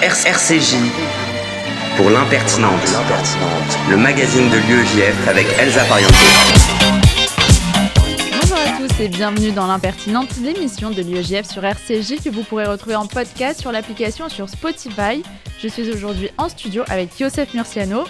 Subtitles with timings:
[0.00, 0.76] RCJ
[1.96, 2.70] pour l'impertinente,
[3.90, 6.14] le magazine de l'UEJF avec Elsa Parianto.
[8.40, 12.66] Bonjour à tous et bienvenue dans l'impertinente, l'émission de l'UEJF sur RCJ que vous pourrez
[12.66, 15.24] retrouver en podcast sur l'application sur Spotify.
[15.58, 18.04] Je suis aujourd'hui en studio avec Youssef Murciano.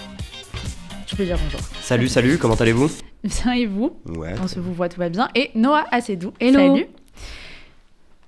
[1.07, 1.61] Je peux dire bonjour.
[1.81, 2.91] Salut, salut, comment allez-vous?
[3.23, 3.97] Bien et vous?
[4.05, 4.35] Ouais.
[4.43, 5.27] On se vous voit, tout va bien.
[5.33, 6.33] Et Noah Assedou.
[6.39, 6.75] Hello.
[6.75, 6.85] Salut.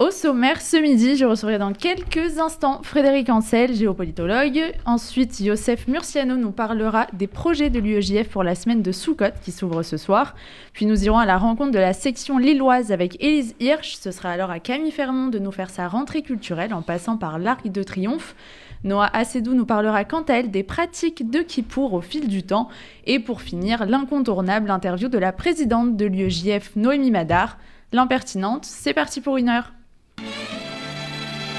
[0.01, 4.73] Au sommaire, ce midi, je recevrai dans quelques instants Frédéric Ancel, géopolitologue.
[4.87, 9.51] Ensuite, Youssef Murciano nous parlera des projets de l'UEJF pour la semaine de Soukhot qui
[9.51, 10.33] s'ouvre ce soir.
[10.73, 13.93] Puis nous irons à la rencontre de la section lilloise avec Élise Hirsch.
[13.93, 17.37] Ce sera alors à Camille Fermont de nous faire sa rentrée culturelle en passant par
[17.37, 18.35] l'Arc de Triomphe.
[18.83, 22.69] Noah Assedou nous parlera quant à elle des pratiques de Kippour au fil du temps.
[23.05, 27.59] Et pour finir, l'incontournable interview de la présidente de l'UEJF, Noémie Madar.
[27.91, 29.73] L'impertinente, c'est parti pour une heure.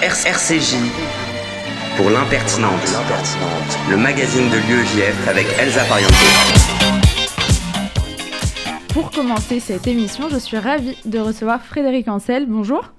[0.02, 0.76] RCJ
[1.96, 2.72] pour l'impertinente,
[3.90, 6.14] le magazine de l'UEJF avec Elsa Parianto.
[8.92, 12.46] Pour commencer cette émission, je suis ravie de recevoir Frédéric Ancel.
[12.46, 12.92] Bonjour.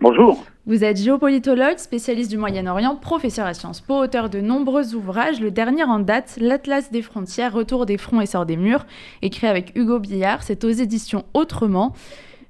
[0.00, 0.44] Bonjour.
[0.66, 5.40] Vous êtes géopolitologue, spécialiste du Moyen-Orient, professeur à Sciences Po, auteur de nombreux ouvrages.
[5.40, 8.84] Le dernier en date, L'Atlas des frontières, Retour des fronts et sort des murs,
[9.22, 10.42] écrit avec Hugo Billard.
[10.42, 11.94] C'est aux éditions Autrement.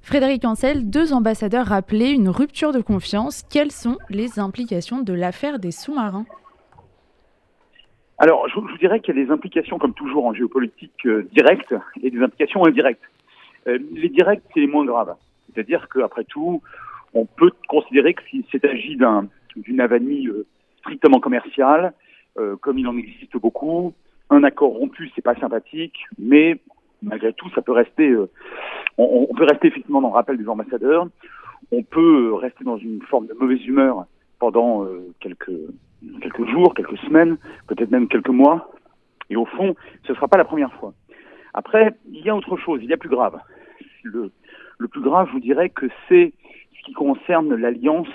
[0.03, 3.43] Frédéric Ancel, deux ambassadeurs rappelaient une rupture de confiance.
[3.51, 6.25] Quelles sont les implications de l'affaire des sous-marins?
[8.19, 11.75] Alors, je, vous dirais qu'il y a des implications, comme toujours en géopolitique, euh, directes
[12.03, 13.03] et des implications indirectes.
[13.69, 15.15] Euh, les directes, c'est les moins graves.
[15.47, 16.61] C'est-à-dire qu'après tout,
[17.15, 20.47] on peut considérer que s'il s'agit d'un, d'une avanie euh,
[20.81, 21.93] strictement commerciale,
[22.61, 23.93] comme il en existe beaucoup,
[24.31, 26.61] un accord rompu, c'est pas sympathique, mais
[27.03, 28.29] malgré tout, ça peut rester, euh,
[28.97, 31.07] on, peut rester effectivement dans le rappel des ambassadeurs,
[31.73, 34.07] on peut euh, rester dans une forme de mauvaise humeur
[34.39, 35.51] pendant euh, quelques
[36.51, 38.71] jours, quelques semaines, peut-être même quelques mois.
[39.31, 40.95] Et au fond, ce ne sera pas la première fois.
[41.55, 43.39] Après, il y a autre chose, il y a plus grave.
[44.03, 44.31] Le,
[44.79, 46.33] le plus grave, je vous dirais que c'est
[46.79, 48.09] ce qui concerne l'alliance,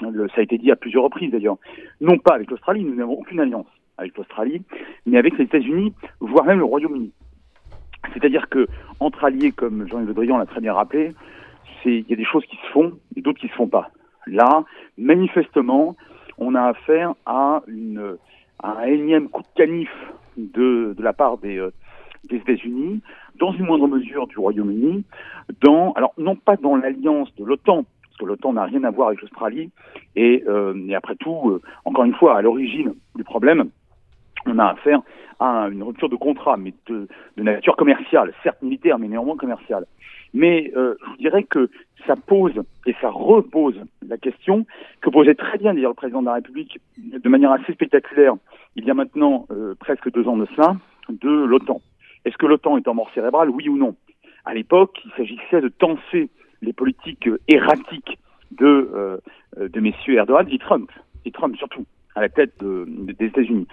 [0.00, 1.56] ça a été dit à plusieurs reprises d'ailleurs,
[2.00, 3.66] non pas avec l'Australie, nous n'avons aucune alliance
[3.98, 4.62] avec l'Australie,
[5.06, 7.12] mais avec les États-Unis, voire même le Royaume-Uni.
[8.12, 8.66] C'est-à-dire que
[9.00, 11.14] entre alliés, comme Jean-Yves Le Drian l'a très bien rappelé,
[11.84, 13.90] il y a des choses qui se font et d'autres qui se font pas.
[14.26, 14.64] Là,
[14.98, 15.96] manifestement,
[16.38, 18.16] on a affaire à, une,
[18.62, 19.90] à un énième coup de canif
[20.36, 21.72] de, de la part des, euh,
[22.28, 23.00] des États-Unis,
[23.38, 25.04] dans une moindre mesure du Royaume-Uni,
[25.60, 29.08] dans, alors non pas dans l'alliance de l'OTAN, parce que l'OTAN n'a rien à voir
[29.08, 29.70] avec l'Australie,
[30.16, 33.70] et, euh, après tout, euh, encore une fois, à l'origine du problème,
[34.46, 35.00] on a affaire
[35.40, 39.86] à une rupture de contrat, mais de, nature commerciale, certes militaire, mais néanmoins commerciale.
[40.34, 41.68] Mais euh, je dirais que
[42.06, 44.66] ça pose et ça repose la question
[45.00, 48.34] que posait très bien d'ailleurs le président de la République de manière assez spectaculaire
[48.76, 50.76] il y a maintenant euh, presque deux ans de cela,
[51.08, 51.80] de l'OTAN.
[52.24, 53.96] Est-ce que l'OTAN est en mort cérébrale, oui ou non?
[54.44, 56.30] À l'époque, il s'agissait de tenser
[56.62, 58.18] les politiques euh, erratiques
[58.52, 59.18] de, euh,
[59.56, 60.90] de messieurs Erdogan et Trump,
[61.24, 63.66] et Trump surtout, à la tête de- de- des États-Unis.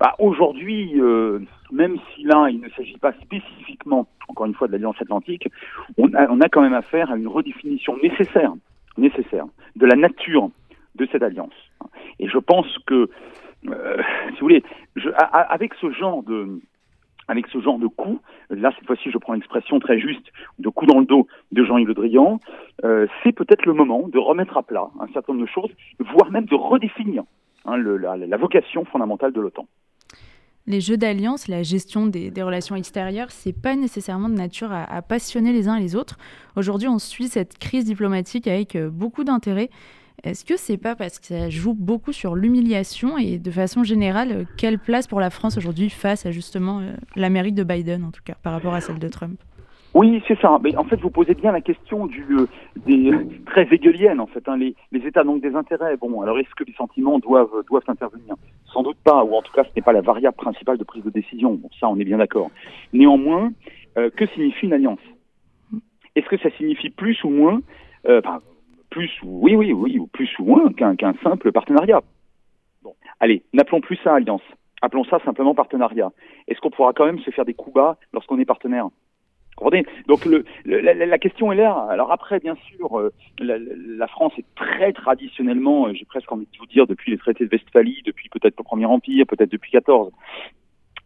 [0.00, 1.40] Bah, Aujourd'hui, euh,
[1.72, 5.48] même si là, il ne s'agit pas spécifiquement, encore une fois, de l'Alliance Atlantique,
[5.98, 8.52] on a, quand même affaire à une redéfinition nécessaire,
[8.98, 9.46] nécessaire
[9.76, 10.50] de la nature
[10.96, 11.54] de cette alliance.
[12.18, 13.08] Et je pense que,
[13.68, 14.62] euh, si vous voulez,
[15.32, 16.60] avec ce genre de
[17.28, 18.20] avec ce genre de coup,
[18.50, 20.30] là cette fois-ci je prends l'expression très juste
[20.60, 22.38] de coup dans le dos de Jean-Yves Le Drian,
[22.84, 26.30] euh, c'est peut-être le moment de remettre à plat un certain nombre de choses, voire
[26.30, 27.24] même de redéfinir
[27.66, 29.66] hein, la, vocation fondamentale de l'OTAN.
[30.66, 34.82] Les jeux d'alliance, la gestion des, des relations extérieures, c'est pas nécessairement de nature à,
[34.82, 36.18] à passionner les uns les autres.
[36.56, 39.70] Aujourd'hui, on suit cette crise diplomatique avec euh, beaucoup d'intérêt.
[40.24, 44.32] Est-ce que c'est pas parce que ça joue beaucoup sur l'humiliation et de façon générale,
[44.32, 48.10] euh, quelle place pour la France aujourd'hui face à justement euh, l'Amérique de Biden, en
[48.10, 49.40] tout cas, par rapport à celle de Trump?
[49.96, 50.58] Oui, c'est ça.
[50.62, 52.46] Mais en fait, vous posez bien la question euh,
[52.84, 53.12] des
[53.46, 54.46] très hegelienne, en fait.
[54.46, 55.96] hein, les, États donc des intérêts.
[55.96, 58.34] Bon, alors est-ce que les sentiments doivent doivent intervenir?
[58.66, 61.02] Sans doute pas, ou en tout cas, ce n'est pas la variable principale de prise
[61.02, 61.54] de décision.
[61.54, 62.50] Bon, ça, on est bien d'accord.
[62.92, 63.52] Néanmoins,
[63.96, 65.00] euh, que signifie une alliance?
[66.14, 67.62] Est-ce que ça signifie plus ou moins,
[68.06, 68.20] euh,
[68.90, 72.02] plus ou oui, oui, oui, ou plus ou moins qu'un qu'un simple partenariat?
[72.82, 74.44] Bon, allez, n'appelons plus ça alliance.
[74.82, 76.12] Appelons ça simplement partenariat.
[76.48, 78.88] Est-ce qu'on pourra quand même se faire des coups bas lorsqu'on est partenaire?
[80.06, 81.86] Donc le, le- la, la- question est là.
[81.90, 86.46] Alors après, bien sûr, euh, la, la France est très traditionnellement, euh, j'ai presque envie
[86.52, 89.70] de vous dire, depuis les traités de Westphalie, depuis peut-être le Premier Empire, peut-être depuis
[89.72, 90.12] 14,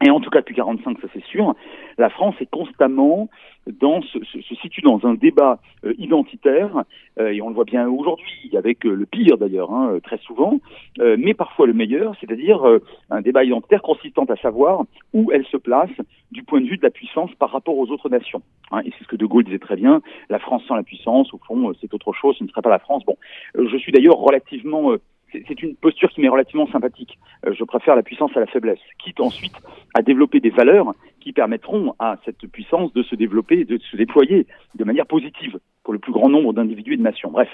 [0.03, 1.55] et en tout cas depuis 45, ça c'est sûr,
[1.99, 3.29] la France est constamment
[3.67, 6.85] dans se, se, situe dans un débat euh, identitaire,
[7.19, 10.59] euh, et on le voit bien aujourd'hui avec euh, le pire d'ailleurs, hein, très souvent,
[10.99, 12.63] mais parfois le meilleur, c'est-à-dire
[13.11, 15.91] un débat identitaire consistant à savoir où elle se place
[16.31, 18.43] du point de vue de la puissance par rapport aux autres nations.
[18.71, 21.33] Hein, et c'est ce que De Gaulle disait très bien, la France sans la puissance,
[21.35, 23.05] au fond, c'est autre chose, ce ne serait pas la France.
[23.05, 23.17] Bon,
[23.55, 24.95] je suis d'ailleurs relativement
[25.33, 27.19] c'est une posture qui m'est relativement sympathique.
[27.47, 29.55] Euh, je préfère la puissance à la faiblesse, quitte ensuite
[29.95, 34.47] à développer des valeurs qui permettront à cette puissance de se développer, de se déployer
[34.75, 37.31] de manière positive pour le plus grand nombre d'individus et de nations.
[37.31, 37.51] Bref,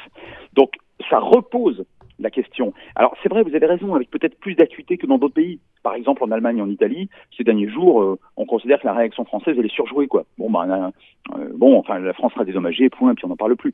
[0.54, 0.74] donc
[1.10, 1.84] ça repose
[2.18, 2.72] la question.
[2.94, 5.58] Alors c'est vrai, vous avez raison, avec peut-être plus d'acuité que dans d'autres pays.
[5.82, 8.94] Par exemple, en Allemagne et en Italie, ces derniers jours, euh, on considère que la
[8.94, 10.24] réaction française elle est surjouée, quoi.
[10.38, 10.92] Bon, bah,
[11.36, 13.72] euh, bon, enfin, la France sera dédommagée, point, puis on n'en parle plus.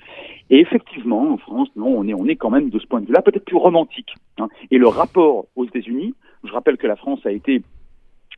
[0.50, 3.06] Et effectivement, en France, non, on est, on est quand même de ce point de
[3.06, 4.14] vue-là peut-être plus romantique.
[4.38, 4.48] Hein.
[4.70, 7.62] Et le rapport aux États-Unis, je rappelle que la France a été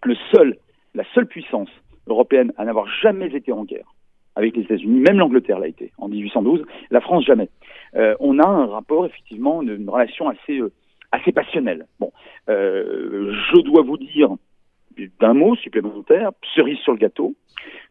[0.04, 0.58] le seul,
[0.94, 1.70] la seule puissance
[2.06, 3.93] européenne à n'avoir jamais été en guerre
[4.36, 7.48] avec les États-Unis, même l'Angleterre l'a été en 1812, la France jamais.
[7.94, 10.72] Euh, on a un rapport effectivement, une, relation assez euh,
[11.12, 11.86] assez passionnelle.
[12.00, 12.12] Bon,
[12.48, 14.30] euh, je dois vous dire
[15.20, 17.34] d'un mot supplémentaire, cerise sur le gâteau,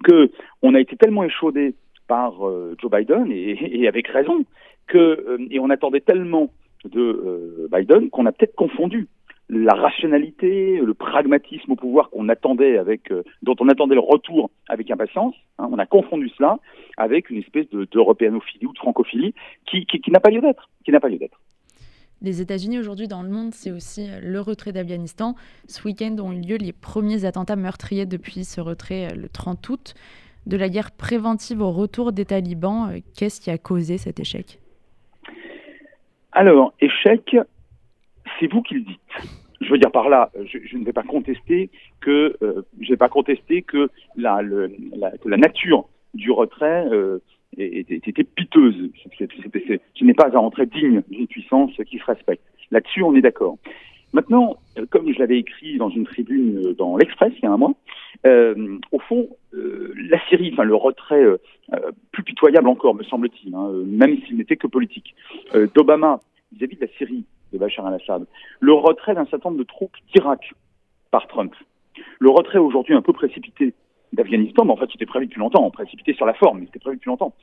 [0.03, 0.31] que
[0.61, 1.75] on a été tellement échaudé
[2.07, 2.33] par
[2.79, 4.45] Joe Biden et, et, avec raison
[4.87, 6.51] que et on attendait tellement
[6.85, 9.07] de Biden qu'on a peut-être confondu
[9.59, 14.49] la rationalité, le pragmatisme au pouvoir qu'on attendait avec, euh, dont on attendait le retour
[14.69, 15.35] avec impatience.
[15.59, 16.59] Hein, on a confondu cela
[16.97, 19.33] avec une espèce d'européanophilie ou de francophilie
[19.65, 21.39] qui, qui, n'a pas lieu d'être, qui n'a pas lieu d'être.
[22.21, 25.35] Les États-Unis aujourd'hui dans le monde, c'est aussi euh, le retrait d'Afghanistan.
[25.67, 29.69] Ce week-end ont eu lieu les premiers attentats meurtriers depuis ce retrait euh, le 30
[29.69, 29.93] août.
[30.45, 34.59] De la guerre préventive au retour des talibans, qu'est-ce qui a causé cet échec?
[36.33, 37.37] Alors, échec,
[38.39, 39.42] c'est vous qui le dites.
[39.63, 41.69] Je veux dire par là, je, ne vais pas contester
[42.01, 44.41] que euh, je vais pas contester que la,
[45.25, 47.19] nature du retrait euh,
[47.57, 48.89] était, piteuse.
[49.19, 52.43] ce n'est pas un retrait digne d'une puissance qui se respecte.
[52.71, 53.57] Là-dessus, on est d'accord.
[54.11, 57.57] Maintenant, euh, comme je l'avais écrit dans une tribune dans l'Express il y a un
[57.57, 57.73] mois,
[58.91, 61.25] au fond, la Syrie, enfin le retrait
[62.11, 65.15] plus pitoyable encore, me semble-t-il, hein, même s'il n'était que politique,
[65.75, 66.19] d'Obama
[66.53, 68.25] vis-à-vis de la Syrie de Bachar al-Assad,
[68.59, 70.53] le retrait d'un certain nombre de troupes d'Irak
[71.11, 71.53] par Trump,
[72.19, 73.73] le retrait aujourd'hui un peu précipité
[74.11, 76.97] d'Afghanistan, mais en fait c'était prévu depuis longtemps, précipité sur la forme, mais c'était prévu
[76.97, 77.33] depuis longtemps.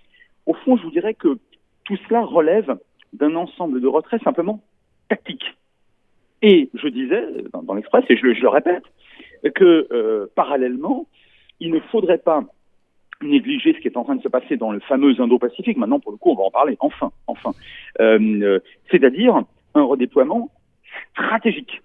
[0.47, 1.39] Au fond, je vous dirais que
[1.85, 2.79] tout cela relève
[3.13, 4.61] d'un ensemble de retraits simplement
[5.09, 5.57] tactiques.
[6.43, 7.23] Et je disais
[7.53, 8.85] dans, l'Express, et je, le répète,
[9.55, 11.07] que euh, parallèlement,
[11.61, 12.45] il ne faudrait pas
[13.23, 15.77] négliger ce qui est en train de se passer dans le fameux Indo-Pacifique.
[15.77, 16.77] Maintenant, pour le coup, on va en parler.
[16.81, 17.51] Enfin, enfin.
[18.01, 18.61] Euh, euh,
[18.91, 19.43] c'est-à-dire
[19.75, 20.51] un redéploiement
[21.13, 21.83] stratégique.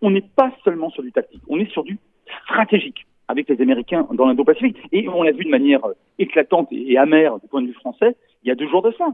[0.00, 1.98] On n'est pas seulement sur du tactique, on est sur du
[2.44, 4.78] stratégique avec les Américains dans l'Indo-Pacifique.
[4.92, 5.80] Et on l'a vu de manière
[6.18, 9.06] éclatante et amère du point de vue français il y a deux jours de ça.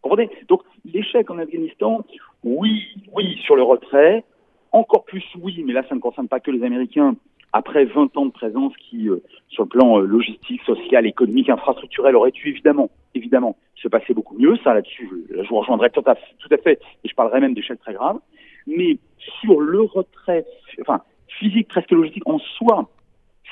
[0.00, 0.30] Comprenez?
[0.48, 2.04] Donc l'échec en Afghanistan,
[2.44, 2.82] oui,
[3.12, 4.24] oui sur le retrait,
[4.72, 7.14] encore plus oui, mais là ça ne concerne pas que les Américains,
[7.52, 12.16] après 20 ans de présence qui, euh, sur le plan euh, logistique, social, économique, infrastructurel,
[12.16, 14.56] aurait dû évidemment, évidemment, se passer beaucoup mieux.
[14.62, 18.18] Ça, là-dessus, je, vous rejoindrai tout à, fait, et je parlerai même d'échec très grave.
[18.66, 18.98] Mais
[19.40, 20.46] sur le retrait,
[20.80, 22.88] enfin, physique, presque logistique en soi,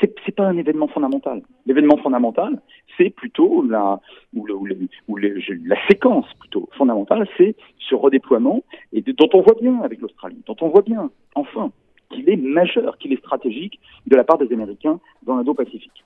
[0.01, 1.43] c'est, c'est pas un événement fondamental.
[1.67, 2.61] L'événement fondamental,
[2.97, 4.01] c'est plutôt la,
[4.35, 8.63] ou, le, ou la séquence plutôt fondamentale, c'est ce redéploiement
[8.93, 11.73] et dont on voit bien avec l'Australie, dont on voit bien, enfin,
[12.11, 16.05] qu'il est majeur, qu'il est stratégique de la part des Américains dans l'Indo-Pacifique.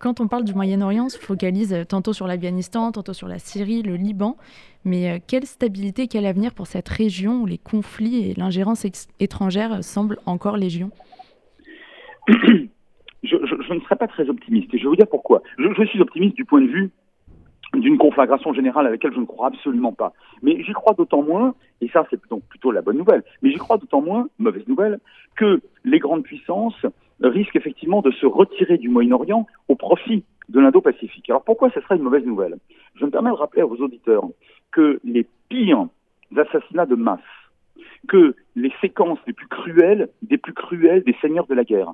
[0.00, 3.82] Quand on parle du Moyen-Orient, on se focalise tantôt sur l'Afghanistan, tantôt sur la Syrie,
[3.82, 4.38] le Liban.
[4.86, 8.86] Mais euh, quelle stabilité, quel avenir pour cette région où les conflits et l'ingérence
[9.20, 10.90] étrangère semblent encore légion?
[13.22, 15.42] Je, je, ne serais pas très optimiste et je vais vous dire pourquoi.
[15.58, 16.90] je suis optimiste du point de vue
[17.74, 20.14] d'une conflagration générale à laquelle je ne crois absolument pas.
[20.40, 23.58] Mais j'y crois d'autant moins, et ça c'est donc plutôt la bonne nouvelle, mais j'y
[23.58, 25.00] crois d'autant moins, mauvaise nouvelle,
[25.36, 26.86] que les grandes puissances
[27.22, 31.28] risquent effectivement de se retirer du Moyen-Orient au profit de l'Indo-Pacifique.
[31.30, 32.56] Alors pourquoi ce serait une mauvaise nouvelle?
[32.94, 34.24] Je me permets de rappeler à vos auditeurs
[34.72, 35.86] que les pires
[36.36, 37.20] assassinats de masse,
[38.08, 41.92] que les séquences les plus cruelles, des plus cruelles des seigneurs de la guerre,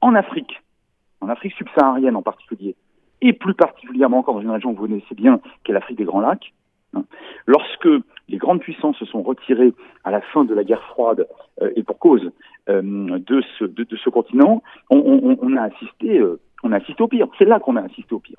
[0.00, 0.62] en Afrique,
[1.20, 2.76] en Afrique subsaharienne en particulier,
[3.20, 6.04] et plus particulièrement encore dans une région que vous connaissez bien, qui est l'Afrique des
[6.04, 6.52] Grands Lacs.
[7.46, 7.88] Lorsque
[8.28, 9.72] les grandes puissances se sont retirées
[10.04, 11.26] à la fin de la guerre froide
[11.62, 12.30] euh, et pour cause
[12.68, 17.26] euh, de, ce, de, ce continent, on, a assisté, euh, on a assisté au pire.
[17.38, 18.38] C'est là qu'on a assisté au pire.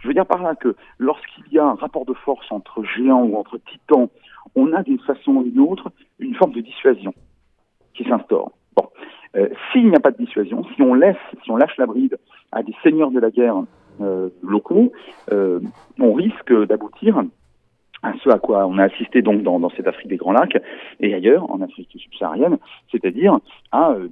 [0.00, 3.22] Je veux dire par là que lorsqu'il y a un rapport de force entre géants
[3.24, 4.08] ou entre titans,
[4.54, 7.12] on a d'une façon ou d'une autre une forme de dissuasion
[7.94, 8.52] qui s'instaure.
[8.74, 8.88] Bon.
[9.70, 12.18] S'il n'y a pas de dissuasion, si on laisse, si on lâche la bride
[12.52, 13.62] à des seigneurs de la guerre
[14.42, 14.92] locaux,
[15.30, 17.22] on risque d'aboutir
[18.22, 20.62] ce à quoi on a assisté donc dans, dans cette Afrique des Grands Lacs
[21.00, 22.58] et ailleurs, en Afrique subsaharienne,
[22.90, 23.38] c'est-à-dire
[23.72, 24.08] à, euh,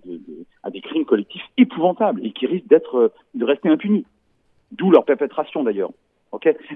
[0.70, 4.04] des crimes collectifs épouvantables et qui risquent d'être de rester impunis.
[4.72, 5.90] D'où leur perpétration d'ailleurs.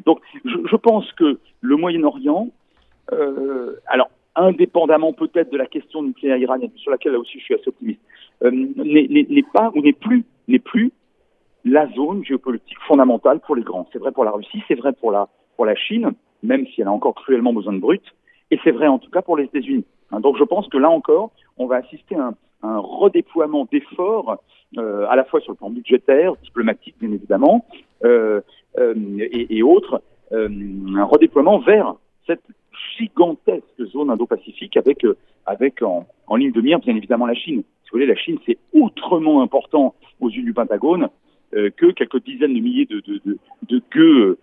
[0.06, 2.48] Donc je, pense que le Moyen-Orient,
[3.12, 7.54] euh, alors indépendamment peut-être de la question nucléaire iranienne, sur laquelle là aussi je suis
[7.54, 8.00] assez optimiste,
[8.44, 10.92] euh, n'est pas ou n'est plus n'est plus
[11.64, 13.88] la zone géopolitique fondamentale pour les grands.
[13.92, 16.88] C'est vrai pour la Russie, c'est vrai pour la pour la Chine, même si elle
[16.88, 18.02] a encore cruellement besoin de brut.
[18.50, 19.84] Et c'est vrai en tout cas pour les États-Unis.
[20.10, 24.42] Hein, donc je pense que là encore, on va assister à un, redéploiement d'efforts,
[24.78, 27.64] euh, à la fois sur le plan budgétaire, diplomatique bien évidemment,
[28.04, 28.40] euh,
[28.78, 28.94] euh,
[29.30, 30.02] et, autres,
[30.32, 31.94] un redéploiement vers
[32.26, 32.42] cette
[32.98, 35.06] gigantesque zone Indo-Pacifique avec,
[35.46, 37.62] avec en, ligne de mire bien évidemment la Chine.
[37.62, 41.08] Si vous voulez, la Chine c'est autrement important aux yeux du Pentagone
[41.52, 44.38] que quelques dizaines de milliers de, de, de, de gueux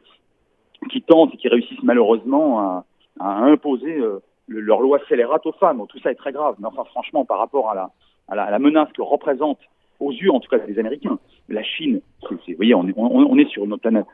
[0.90, 2.86] qui tentent et qui réussissent malheureusement à,
[3.20, 5.82] imposer euh, leur loi scélérate aux femmes.
[5.88, 7.92] Tout ça est très grave, mais enfin franchement, par rapport à
[8.36, 9.60] la, menace que représente,
[10.00, 13.50] aux yeux en tout cas des Américains, la Chine, vous voyez, on est, on est
[13.50, 14.08] sur une autre planète.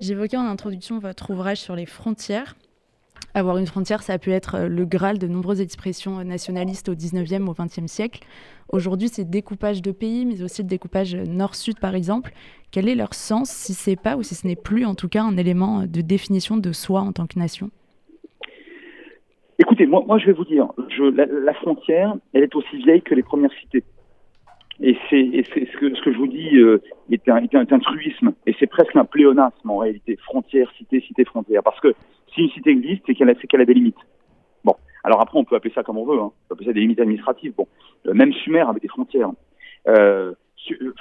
[0.00, 2.54] J'évoquais en introduction votre ouvrage sur les frontières.
[3.36, 6.94] Avoir une frontière, ça a pu être euh, le graal de nombreuses expressions nationalistes au
[6.94, 8.20] 19e, au 20e siècle.
[8.72, 12.32] Aujourd'hui, c'est découpage de pays, mais aussi le découpage nord-sud, par exemple.
[12.70, 15.22] Quel est leur sens, si c'est pas, ou si ce n'est plus, en tout cas,
[15.22, 17.68] un élément de définition de soi en tant que nation?
[19.58, 20.68] Écoutez, moi, je vais vous dire,
[21.12, 23.84] la, frontière, elle est aussi vieille que les premières cités.
[24.80, 28.66] Et c'est ce que, je vous dis euh, est, un, est un truisme, et c'est
[28.66, 31.62] presque un pléonasme en réalité, frontière, cité, cité, frontière.
[31.62, 31.94] Parce que
[32.36, 33.96] si une cité existe, c'est qu'elle a, a des limites.
[34.62, 36.30] Bon, alors après, on peut appeler ça comme on veut, hein.
[36.30, 37.54] on peut appeler ça des limites administratives.
[37.56, 37.66] Bon,
[38.06, 39.30] euh, même Sumer avait des frontières.
[39.88, 40.34] Euh,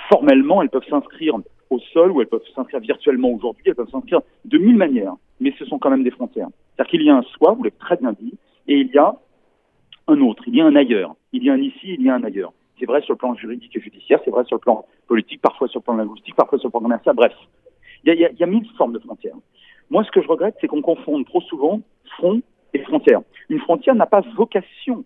[0.09, 1.35] formellement, elles peuvent s'inscrire
[1.69, 5.53] au sol ou elles peuvent s'inscrire virtuellement aujourd'hui, elles peuvent s'inscrire de mille manières, mais
[5.59, 6.47] ce sont quand même des frontières.
[6.75, 8.33] C'est-à-dire qu'il y a un soi, vous l'avez très bien dit,
[8.67, 9.15] et il y a
[10.07, 11.15] un autre, il y a un ailleurs.
[11.33, 12.53] Il y a un ici, il y a un ailleurs.
[12.79, 15.67] C'est vrai sur le plan juridique et judiciaire, c'est vrai sur le plan politique, parfois
[15.67, 17.33] sur le plan linguistique, parfois sur le plan commercial, bref.
[18.03, 19.35] Il y a mille formes de frontières.
[19.89, 21.81] Moi, ce que je regrette, c'est qu'on confonde trop souvent
[22.17, 22.41] front
[22.73, 23.21] et frontière.
[23.49, 25.05] Une frontière n'a pas vocation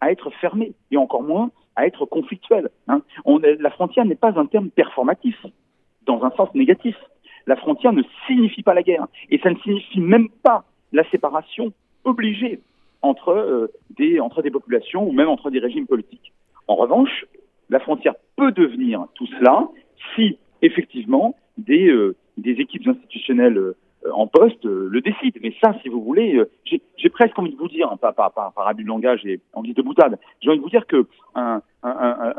[0.00, 2.70] à être fermée, et encore moins à être conflictuelle.
[2.88, 3.02] Hein.
[3.60, 5.36] La frontière n'est pas un terme performatif,
[6.06, 6.96] dans un sens négatif.
[7.46, 11.72] La frontière ne signifie pas la guerre, et ça ne signifie même pas la séparation
[12.04, 12.60] obligée
[13.02, 16.32] entre, euh, des, entre des populations ou même entre des régimes politiques.
[16.66, 17.26] En revanche,
[17.70, 19.68] la frontière peut devenir tout cela
[20.14, 23.76] si, effectivement, des, euh, des équipes institutionnelles euh,
[24.14, 25.38] en poste euh, le décident.
[25.42, 26.50] Mais ça, si vous voulez, euh,
[26.96, 29.74] j'ai presque envie de vous dire, hein, pas par, abus de langage et en guise
[29.74, 31.62] de boutade, j'ai envie de vous dire que un,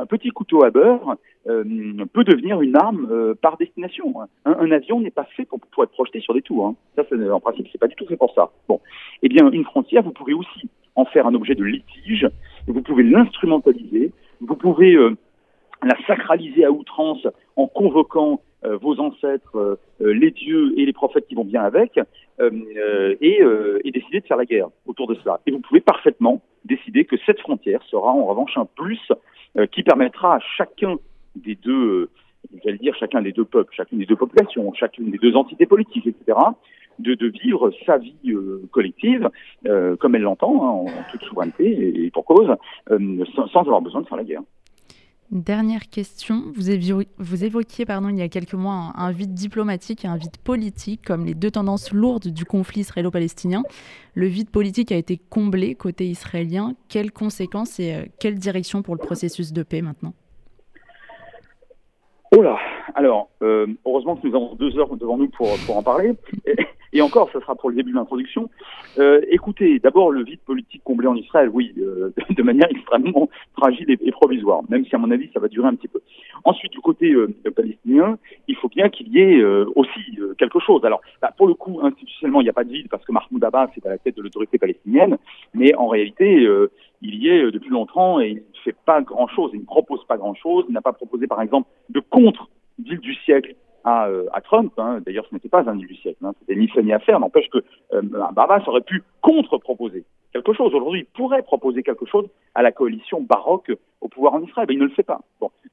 [0.09, 1.15] petit couteau à beurre
[1.47, 1.63] euh,
[2.11, 4.13] peut devenir une arme par destination.
[4.45, 6.65] Un, un avion n'est pas fait pour, être projeté sur des tours.
[6.67, 6.75] Hein.
[6.95, 8.51] Ça, en principe, c'est pas du tout fait pour ça.
[8.67, 8.81] Bon,
[9.21, 12.27] eh bien, une frontière, vous pouvez aussi en faire un objet de litige.
[12.67, 14.11] Vous pouvez l'instrumentaliser.
[14.41, 14.95] Vous pouvez
[15.83, 19.55] la sacraliser à outrance en convoquant euh, vos ancêtres,
[20.01, 21.99] euh, les dieux et les prophètes qui vont bien avec,
[22.39, 23.41] euh, et,
[23.83, 25.39] et, décider de faire la guerre autour de cela.
[25.45, 28.99] Et vous pouvez parfaitement décider que cette frontière sera en revanche un plus
[29.71, 30.95] qui permettra à chacun
[31.35, 32.09] des deux,
[32.63, 36.07] j'allais dire chacun des deux peuples, chacune des deux populations, chacune des deux entités politiques,
[36.07, 36.37] etc.,
[36.99, 39.29] de, de vivre sa vie euh, collective
[39.65, 42.55] euh, comme elle l'entend, hein, en, toute souveraineté et, pour cause,
[42.91, 44.41] euh, sans, avoir besoin de faire la guerre.
[45.31, 49.35] Dernière question, vous, évo vous évoquiez pardon, il y a quelques mois un, un, vide
[49.35, 53.61] diplomatique et un vide politique comme les deux tendances lourdes du conflit israélo-palestinien.
[54.15, 56.73] Le vide politique a été comblé côté israélien.
[56.87, 60.15] Quelles conséquences et euh, quelle direction pour le processus de paix maintenant?
[62.35, 62.59] Oh là
[62.93, 66.13] Alors, euh, heureusement que nous avons deux heures devant nous pour, pour en parler.
[66.93, 68.49] Et, encore, ce sera pour le début de l'introduction.
[68.99, 73.85] Euh, écoutez, d'abord, le vide politique comblé en Israël, oui, euh, de manière extrêmement fragile
[73.89, 76.01] et, provisoire, même si, à mon avis, ça va durer un petit peu.
[76.43, 78.17] Ensuite, du côté euh, palestinien,
[78.47, 80.83] il faut bien qu'il y ait euh, aussi euh, quelque chose.
[80.85, 83.43] Alors, bah, pour le coup, institutionnellement, il n'y a pas de vide parce que Mahmoud
[83.43, 85.17] Abbas est à la tête de l'autorité palestinienne,
[85.53, 86.47] mais en réalité,
[87.01, 90.73] il y est depuis longtemps et fait pas grand-chose, il ne propose pas grand-chose, il
[90.73, 94.73] n'a pas proposé, par exemple, de contre-ville du siècle à, euh, Trump.
[94.77, 95.01] Hein.
[95.05, 96.33] D'ailleurs, ce n'était pas un du siècle, hein.
[96.39, 97.19] c'était ni fait ni à faire.
[97.19, 97.59] N'empêche que
[97.93, 100.73] euh, Abbas aurait pu contre-proposer quelque chose.
[100.73, 104.75] Aujourd'hui, il pourrait proposer quelque chose à la coalition baroque au pouvoir en Israël, mais
[104.75, 105.21] il ne le fait pas.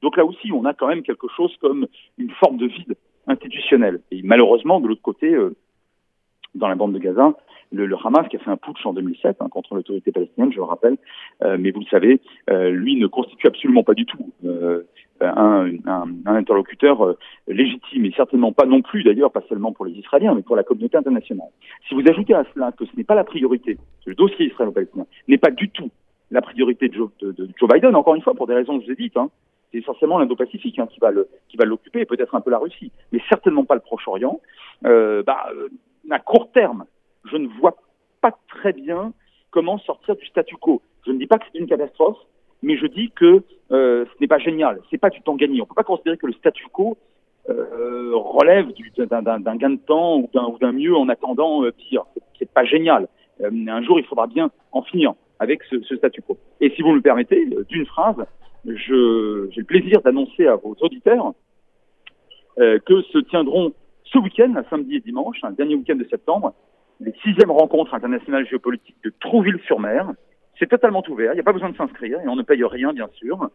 [0.01, 2.95] Donc là aussi, on a quand même quelque chose comme une forme de vide
[3.27, 4.01] institutionnel.
[4.11, 5.55] Et malheureusement, de l'autre côté, euh,
[6.55, 7.33] dans la bande de Gaza,
[7.71, 10.57] le, le, Hamas qui a fait un putsch en 2007 hein, contre l'autorité palestinienne, je
[10.57, 10.97] le rappelle.
[11.43, 14.83] Euh, mais vous le savez, euh, lui ne constitue absolument pas du tout euh,
[15.21, 19.85] un, un, un, interlocuteur euh, légitime et certainement pas non plus d'ailleurs, pas seulement pour
[19.85, 21.49] les Israéliens, mais pour la communauté internationale.
[21.87, 25.37] Si vous ajoutez à cela que ce n'est pas la priorité, le dossier israélo-palestinien n'est
[25.37, 25.89] pas du tout
[26.31, 28.87] la priorité de Joe, de, Joe, Biden, encore une fois, pour des raisons que je
[28.87, 29.29] vous ai dites, hein,
[29.71, 33.75] c'est essentiellement l'Indo-Pacifique hein, qui va l'occuper, peut-être un peu la Russie, mais certainement pas
[33.75, 34.39] le Proche-Orient.
[34.85, 35.49] Euh, bah,
[36.09, 36.85] à court terme,
[37.25, 37.75] je ne vois
[38.21, 39.13] pas très bien
[39.51, 40.81] comment sortir du statu quo.
[41.05, 42.17] Je ne dis pas que c'est une catastrophe,
[42.61, 45.61] mais je dis que euh, ce n'est pas génial, c'est pas du temps gagné.
[45.61, 46.97] On ne peut pas considérer que le statu quo
[47.49, 52.03] euh, relève d'un gain de temps ou d'un mieux en attendant euh, pire.
[52.37, 53.07] C'est pas génial.
[53.41, 56.37] Euh, un jour, il faudra bien en finir avec ce, ce statu quo.
[56.59, 58.17] Et si vous me le permettez, d'une phrase,
[58.65, 61.33] j'ai le plaisir d'annoncer à vos auditeurs
[62.57, 63.71] que se tiendront
[64.03, 66.53] ce week-end, samedi et dimanche, un dernier week-end de septembre,
[66.99, 70.11] les sixièmes rencontres internationales géopolitiques de Trouville-sur-Mer.
[70.59, 72.91] C'est totalement ouvert, il n'y a pas besoin de s'inscrire et on ne paye rien,
[72.91, 73.49] bien sûr.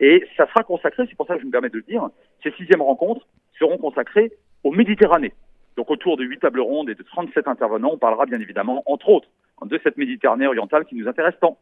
[0.00, 2.08] Et ça sera consacré, c'est pour ça que je me permets de le dire,
[2.42, 3.26] ces sixièmes rencontres
[3.58, 4.32] seront consacrées
[4.64, 5.32] aux Méditerranées.
[5.76, 9.08] Donc autour de huit tables rondes et de 37 intervenants, on parlera bien évidemment, entre
[9.08, 9.28] autres,
[9.64, 11.58] de cette Méditerranée orientale qui nous intéresse tant.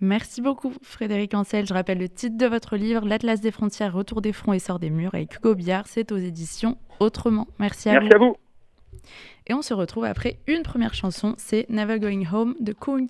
[0.00, 1.66] Merci beaucoup Frédéric Ancel.
[1.66, 4.78] Je rappelle le titre de votre livre, L'Atlas des frontières, Retour des fronts et sort
[4.78, 5.54] des murs avec Hugo.
[5.84, 7.46] C'est aux éditions Autrement.
[7.58, 8.14] Merci à Merci vous.
[8.14, 8.36] à vous.
[9.46, 13.08] Et on se retrouve après une première chanson, c'est Never Going Home de Coons.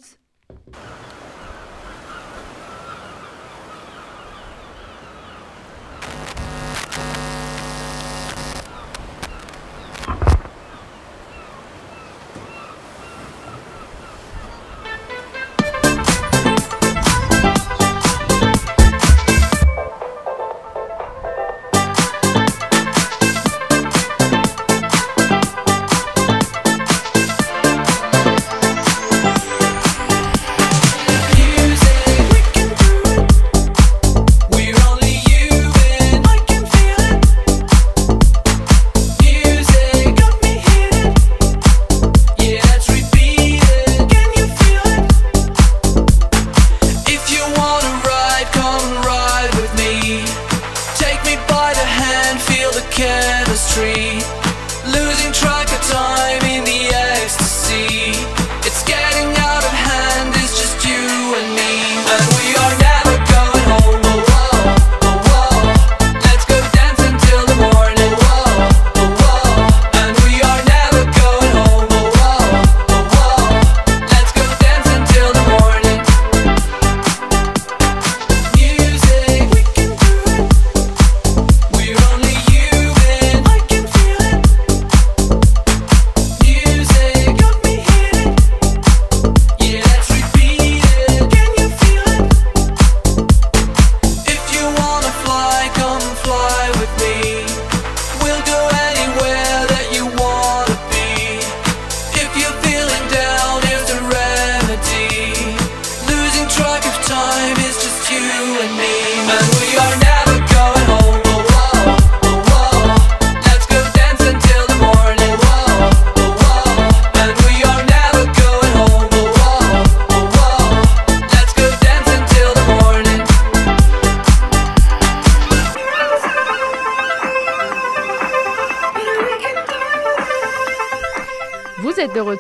[109.27, 109.54] De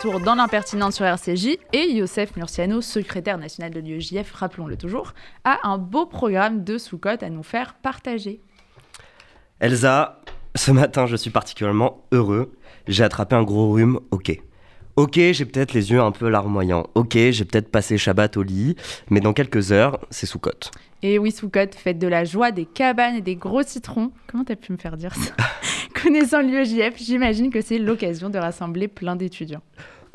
[0.04, 5.14] retour dans l'impertinente sur RCJ et Youssef Murciano, secrétaire national de l'UEJF, rappelons-le toujours,
[5.44, 8.42] a un beau programme de sous-cote à nous faire partager.
[9.60, 10.20] Elsa,
[10.54, 12.52] ce matin je suis particulièrement heureux.
[12.86, 14.42] J'ai attrapé un gros rhume, ok.
[14.96, 16.86] Ok, j'ai peut-être les yeux un peu larmoyants.
[16.94, 18.76] Ok, j'ai peut-être passé Shabbat au lit,
[19.08, 20.70] mais dans quelques heures, c'est sous cote.
[21.02, 24.12] Et oui, sous cote, faites de la joie, des cabanes et des gros citrons.
[24.26, 25.32] Comment t'as pu me faire dire ça?
[26.02, 29.62] Connaissant l'UEJF, j'imagine que c'est l'occasion de rassembler plein d'étudiants.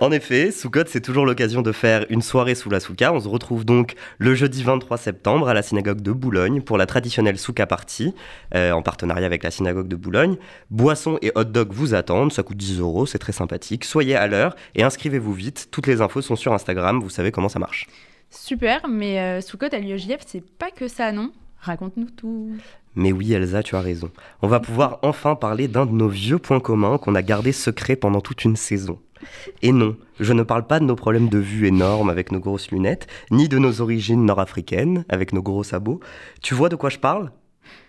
[0.02, 3.12] En effet, Soukot, c'est toujours l'occasion de faire une soirée sous la souka.
[3.12, 6.86] On se retrouve donc le jeudi 23 septembre à la synagogue de Boulogne pour la
[6.86, 8.16] traditionnelle souka party,
[8.56, 10.38] euh, en partenariat avec la synagogue de Boulogne.
[10.70, 13.84] Boissons et hot dogs vous attendent, ça coûte 10 euros, c'est très sympathique.
[13.84, 15.68] Soyez à l'heure et inscrivez-vous vite.
[15.70, 17.88] Toutes les infos sont sur Instagram, vous savez comment ça marche.
[18.30, 21.34] Super, mais euh, Soukot à l'UEJF, c'est pas que ça, non?
[21.60, 22.56] Raconte-nous tout.
[22.96, 24.10] Mais oui, Elsa, tu as raison.
[24.42, 27.98] On va pouvoir enfin parler d'un de nos vieux points communs qu'on a gardé secret
[27.98, 28.98] pendant toute une saison.
[29.62, 32.72] Et non, je ne parle pas de nos problèmes de vue énormes avec nos grosses
[32.72, 36.00] lunettes, ni de nos origines nord-africaines avec nos gros sabots.
[36.42, 37.32] Tu vois de quoi je parle?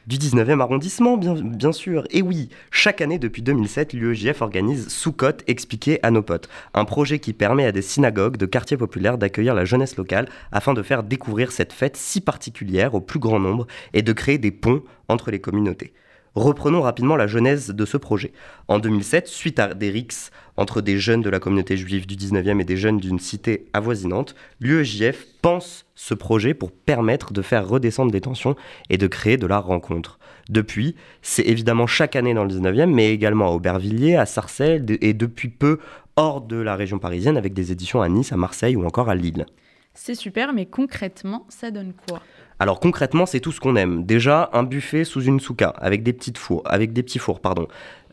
[0.06, 2.04] Du 19e arrondissement, bien, sûr.
[2.10, 7.18] Et oui, chaque année depuis 2007, l'UEJF organise Soukot expliqué à nos potes, un projet
[7.18, 11.02] qui permet à des synagogues de quartiers populaires d'accueillir la jeunesse locale afin de faire
[11.02, 15.30] découvrir cette fête si particulière au plus grand nombre et de créer des ponts entre
[15.30, 15.92] les communautés.
[16.34, 18.32] Reprenons rapidement la genèse de ce projet.
[18.68, 22.60] En 2007, suite à des rixes entre des jeunes de la communauté juive du 19e
[22.60, 28.12] et des jeunes d'une cité avoisinante, l'UEJF pense ce projet pour permettre de faire redescendre
[28.12, 28.56] les tensions
[28.88, 30.18] et de créer de la rencontre.
[30.48, 35.14] Depuis, c'est évidemment chaque année dans le 19e, mais également à Aubervilliers, à Sarcelles et
[35.14, 35.78] depuis peu
[36.16, 39.14] hors de la région parisienne avec des éditions à Nice, à Marseille ou encore à
[39.14, 39.46] Lille.
[39.94, 42.20] C'est super, mais concrètement, ça donne quoi?
[42.60, 44.04] Alors concrètement, c'est tout ce qu'on aime.
[44.04, 47.66] Déjà, un buffet sous une souka avec des petites fours, avec des petits fours, pardon,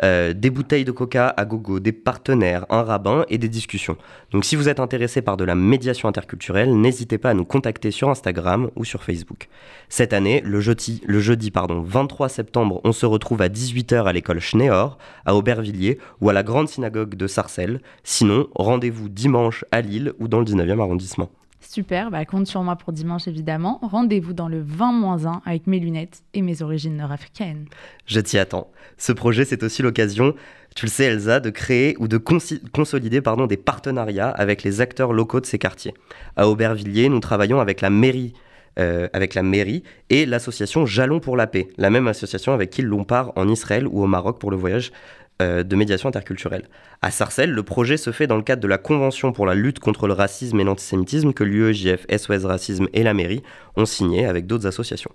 [0.05, 3.97] euh, des bouteilles de coca à gogo, des partenaires, un rabbin et des discussions.
[4.31, 7.91] Donc si vous êtes intéressé par de la médiation interculturelle, n'hésitez pas à nous contacter
[7.91, 9.49] sur Instagram ou sur Facebook.
[9.89, 14.97] Cette année, le jeudi, pardon, 23 septembre, on se retrouve à 18h à l'école Schneor,
[15.25, 17.81] à Aubervilliers ou à la grande synagogue de Sarcelles.
[18.05, 21.29] Sinon, rendez-vous dimanche à Lille ou dans le 19e arrondissement.
[21.77, 23.77] Super, bah compte sur moi pour dimanche évidemment.
[23.83, 27.65] Rendez-vous dans le 20-1 avec mes lunettes et mes origines nord-africaines.
[28.07, 28.71] Je t'y attends.
[28.97, 30.33] Ce projet, c'est aussi l'occasion,
[30.75, 35.13] tu le sais Elsa, de créer ou de consolider pardon, des partenariats avec les acteurs
[35.13, 35.93] locaux de ces quartiers.
[36.35, 38.33] À Aubervilliers, nous travaillons avec la mairie
[38.79, 42.83] euh, avec la mairie et l'association Jalon pour la paix, la même association avec qui
[42.83, 44.91] l'on part en Israël ou au Maroc pour le voyage
[45.39, 46.67] de médiation interculturelle.
[47.01, 49.79] À Sarcelles, le projet se fait dans le cadre de la Convention pour la lutte
[49.79, 53.43] contre le racisme et l'antisémitisme que l'UEJF, SOS Racisme et la mairie
[53.75, 55.11] ont signé avec d'autres associations.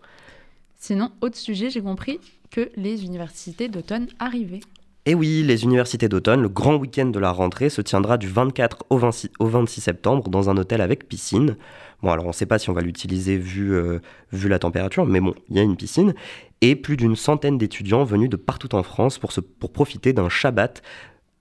[0.78, 4.60] Sinon, autre sujet, j'ai compris que les universités d'automne arrivaient.
[5.04, 8.84] Et oui, les universités d'automne, le grand week-end de la rentrée se tiendra du 24
[8.88, 11.56] au 26, au 26 septembre dans un hôtel avec piscine.
[12.02, 13.98] Bon, alors on ne sait pas si on va l'utiliser vu, euh,
[14.32, 16.14] vu la température, mais bon, il y a une piscine.
[16.62, 19.32] Et plus d'une centaine d'étudiants venus de partout en France pour,
[19.72, 20.80] profiter d'un Shabbat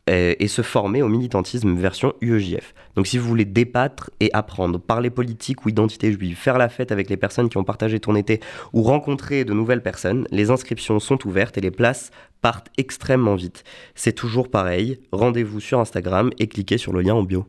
[0.09, 2.73] euh, et se former au militantisme version UEJF.
[2.95, 6.91] Donc si vous voulez débattre et apprendre, parler politique ou identité juive, faire la fête
[6.91, 8.39] avec les personnes qui ont partagé ton été
[8.73, 12.09] ou rencontrer de nouvelles personnes, les inscriptions sont ouvertes et les places
[12.41, 13.63] partent extrêmement vite.
[13.93, 17.45] C'est toujours pareil, rendez-vous sur Instagram et cliquez sur le lien en bio.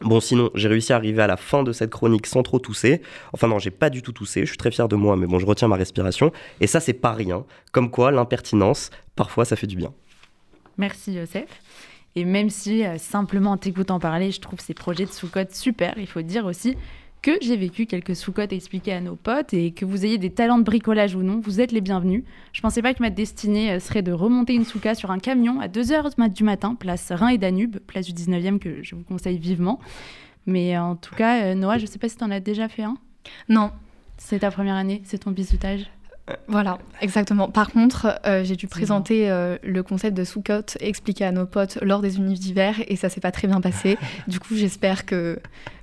[0.00, 3.02] Bon, sinon, j'ai réussi à arriver à la fin de cette chronique sans trop tousser.
[3.32, 4.40] Enfin, non, j'ai pas du tout toussé.
[4.42, 6.32] Je suis très fier de moi, mais bon, je retiens ma respiration.
[6.60, 7.44] Et ça, c'est pas rien.
[7.72, 9.92] Comme quoi, l'impertinence, parfois, ça fait du bien.
[10.78, 11.50] Merci, Joseph.
[12.16, 15.94] Et même si, euh, simplement en t'écoutant parler, je trouve ces projets de sous-code super,
[15.96, 16.76] il faut dire aussi
[17.22, 20.58] que j'ai vécu quelques sous-codes expliqués à nos potes et que vous ayez des talents
[20.58, 22.24] de bricolage ou non, vous êtes les bienvenus.
[22.52, 25.60] Je pensais pas que ma destinée euh, serait de remonter une souka sur un camion
[25.60, 29.38] à 2h du matin, place Rhin et Danube, place du 19e que je vous conseille
[29.38, 29.80] vivement.
[30.46, 32.84] Mais en tout cas, euh, Noah, je sais pas si tu en as déjà fait
[32.84, 32.96] un.
[33.48, 33.70] Non.
[34.16, 35.90] C'est ta première année, c'est ton bisutage
[36.46, 37.48] voilà, exactement.
[37.48, 39.28] Par contre, euh, j'ai dû présenter
[39.64, 43.20] le concept de sous-cote expliqué à nos potes lors des univers d'hiver et ça s'est
[43.20, 43.98] pas très bien passé.
[44.28, 45.40] du coup, j'espère que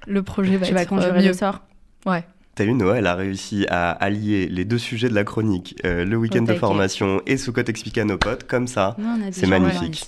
[0.07, 1.27] le projet va tu être vas conjurer mieux.
[1.27, 1.61] le sort.
[2.05, 2.23] Ouais.
[2.55, 6.05] T'as vu, Noah, elle a réussi à allier les deux sujets de la chronique, euh,
[6.05, 8.95] le week-end de formation et sous expliqué à nos potes, comme ça.
[9.31, 10.07] C'est magnifique.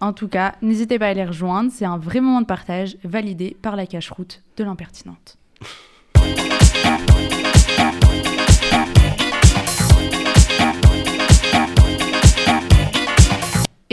[0.00, 3.56] En tout cas, n'hésitez pas à les rejoindre, c'est un vrai moment de partage validé
[3.62, 5.38] par la cache-route de l'impertinente.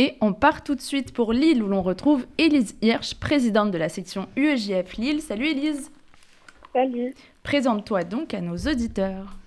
[0.01, 3.77] Et on part tout de suite pour Lille où l'on retrouve Élise Hirsch, présidente de
[3.77, 5.21] la section UEJF Lille.
[5.21, 5.91] Salut Élise.
[6.73, 7.13] Salut.
[7.43, 9.37] Présente-toi donc à nos auditeurs.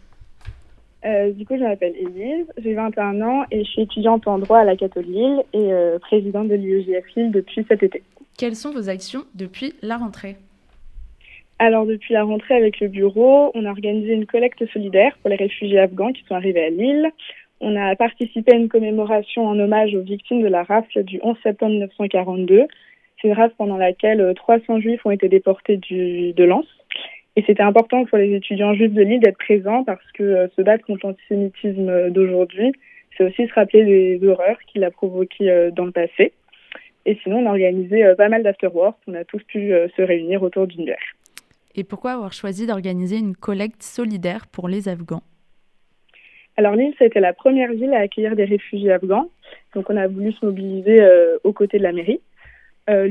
[1.05, 4.59] Euh, du coup, je m'appelle Élise, j'ai 21 ans et je suis étudiante en droit
[4.59, 8.05] à la Catholique Lille et euh, présidente de l'UEJF Lille depuis cet été.
[8.39, 10.37] Quelles sont vos actions depuis la rentrée?
[11.59, 15.37] Alors, depuis la rentrée avec le bureau, on a organisé une collecte solidaire pour les
[15.37, 17.11] réfugiés afghans qui sont arrivés à Lille.
[17.67, 21.35] On a participé à une commémoration en hommage aux victimes de la rafle du 11
[21.43, 22.67] septembre 1942.
[23.17, 26.67] C'est une rafle pendant laquelle 300 juifs ont été déportés de Lens.
[27.37, 30.61] Et c'était important pour les étudiants juifs de Lille d'être présents parce que euh, se
[30.61, 32.73] battre contre l'antisémitisme d'aujourd'hui,
[33.17, 33.83] c'est aussi se rappeler
[34.19, 36.35] des horreurs qu'il a provoquées euh, dans le passé.
[37.07, 38.99] Et sinon, on a organisé euh, pas mal d'afterwork.
[39.07, 40.99] On a tous pu se réunir autour d'une bière.
[41.75, 45.23] Et pourquoi avoir choisi d'organiser une collecte solidaire pour les Afghans?
[46.57, 49.29] Alors Lille, ça a été la première ville à accueillir des réfugiés afghans.
[49.75, 52.21] Donc on a voulu se mobiliser euh, aux côtés de la mairie.
[52.91, 53.09] Euh,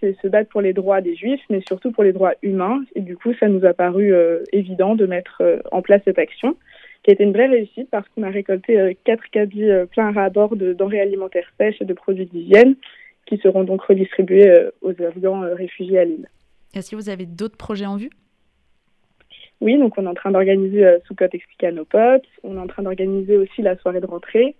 [0.00, 2.82] c'est se battre pour les droits des juifs, mais surtout pour les droits humains.
[2.94, 6.18] Et du coup, ça nous a paru euh, évident de mettre euh, en place cette
[6.18, 6.56] action,
[7.02, 10.56] qui a été une vraie réussite parce qu'on a récolté quatre cabis pleins à bord
[10.56, 12.76] de denrées alimentaires sèches et de produits d'hygiène
[13.24, 16.28] qui seront donc redistribués aux Afghans réfugiés à Lille.
[16.74, 18.10] Est-ce que vous avez d'autres projets en vue?
[19.60, 20.98] Oui, donc on est en train d'organiser euh,
[21.32, 22.24] expliqué à nos potes.
[22.42, 24.54] On est en train d'organiser aussi la soirée de rentrée.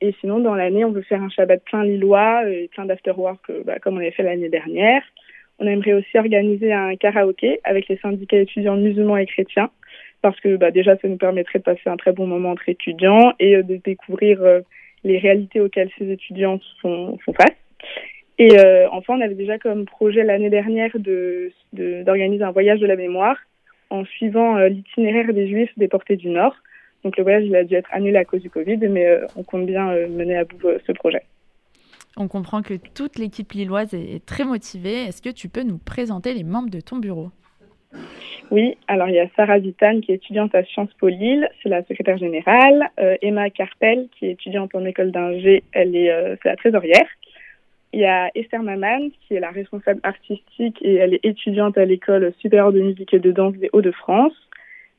[0.00, 3.62] Et sinon, dans l'année, on veut faire un Shabbat plein lillois et plein d'afterwork, euh,
[3.64, 5.02] bah, comme on avait fait l'année dernière.
[5.58, 9.70] On aimerait aussi organiser un karaoké avec les syndicats étudiants musulmans et chrétiens,
[10.22, 13.34] parce que bah, déjà, ça nous permettrait de passer un très bon moment entre étudiants
[13.38, 14.60] et euh, de découvrir euh,
[15.04, 17.56] les réalités auxquelles ces étudiants font, font face.
[18.38, 18.56] Et
[18.90, 23.36] enfin, on avait déjà comme projet l'année dernière de d'organiser un voyage de la mémoire
[23.90, 26.54] en suivant euh, l'itinéraire des Juifs déportés du Nord.
[27.04, 29.42] Donc le voyage, il a dû être annulé à cause du Covid, mais euh, on
[29.42, 31.22] compte bien euh, mener à bout ce projet.
[32.16, 35.04] On comprend que toute l'équipe lilloise est très motivée.
[35.04, 37.30] Est-ce que tu peux nous présenter les membres de ton bureau?
[38.50, 41.68] Oui, alors il y a Sarah Vitane qui est étudiante à Sciences Po Lille, c'est
[41.68, 42.90] la secrétaire générale.
[42.98, 47.06] Euh, Emma Carpel qui est étudiante en école d'ingé, elle est euh, c'est la trésorière.
[47.92, 51.84] Il y a Esther Maman qui est la responsable artistique et elle est étudiante à
[51.84, 54.34] l'école supérieure de musique et de danse des Hauts-de-France.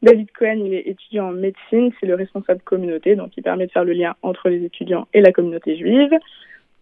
[0.02, 3.72] David Cohen, il est étudiant en médecine, c'est le responsable communauté, donc il permet de
[3.72, 6.12] faire le lien entre les étudiants et la communauté juive.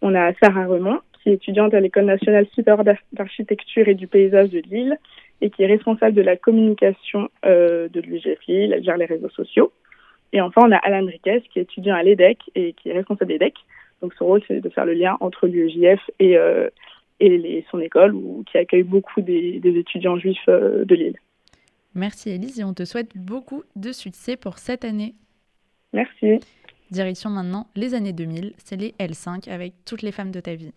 [0.02, 4.06] On a Sarah Remond, qui est étudiante à l'école nationale supérieure d'ar- d'architecture et du
[4.06, 4.96] paysage de Lille
[5.42, 9.30] et qui est responsable de la communication euh, de l'UGF Lille, elle gère les réseaux
[9.30, 9.70] sociaux.
[10.32, 13.32] Et enfin, on a Alan Riquez, qui est étudiant à l'EDEC et qui est responsable
[13.32, 13.54] d'EDEC.
[14.02, 16.68] Donc son rôle, c'est de faire le lien entre l'UEJF et, euh,
[17.20, 21.16] et les- son école, où, qui accueille beaucoup des, des étudiants juifs euh, de Lille.
[21.94, 25.14] Merci Elise et on te souhaite beaucoup de succès pour cette année.
[25.92, 26.38] Merci.
[26.90, 30.72] Direction maintenant les années 2000, c'est les L5 avec toutes les femmes de ta vie.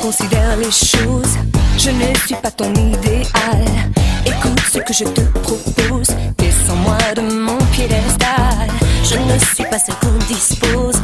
[0.00, 1.36] On reconsidère les choses,
[1.78, 3.64] je ne suis pas ton idéal.
[4.26, 6.08] Écoute ce que je te propose,
[6.38, 8.68] descends-moi de mon piédestal.
[9.04, 11.00] Je ne suis pas celle qu'on dispose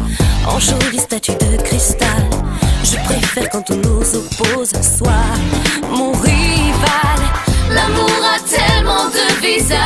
[0.46, 2.24] en jolie statue de cristal.
[2.84, 5.34] Je préfère quand on nous oppose, soit
[5.90, 7.20] mon rival.
[7.70, 9.76] L'amour a tellement de visages.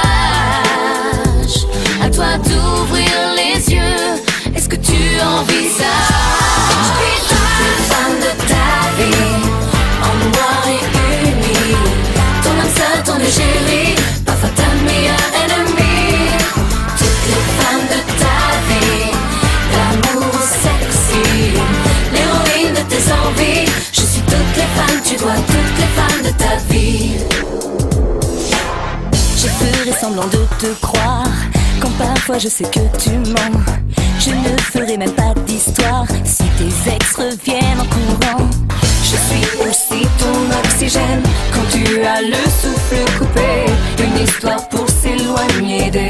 [2.03, 4.55] À toi d'ouvrir les yeux.
[4.55, 6.60] Est-ce que tu envisages?
[13.31, 16.31] Égérie, parfois ta meilleure ennemie.
[16.99, 18.39] Toutes les femmes de ta
[18.69, 19.11] vie,
[19.75, 21.25] l'amour sexy,
[22.13, 23.71] l'héroïne de tes envies.
[23.93, 27.19] Je suis toutes les femmes, tu dois toutes les femmes de ta vie.
[29.37, 31.29] Je ferai semblant de te croire
[31.81, 33.61] Quand parfois je sais que tu mens
[34.19, 38.51] Je ne ferai même pas d'histoire Si tes ex reviennent en courant
[39.03, 41.23] Je suis aussi ton oxygène
[41.91, 43.67] tu as le souffle coupé
[43.99, 46.10] Une histoire pour s'éloigner des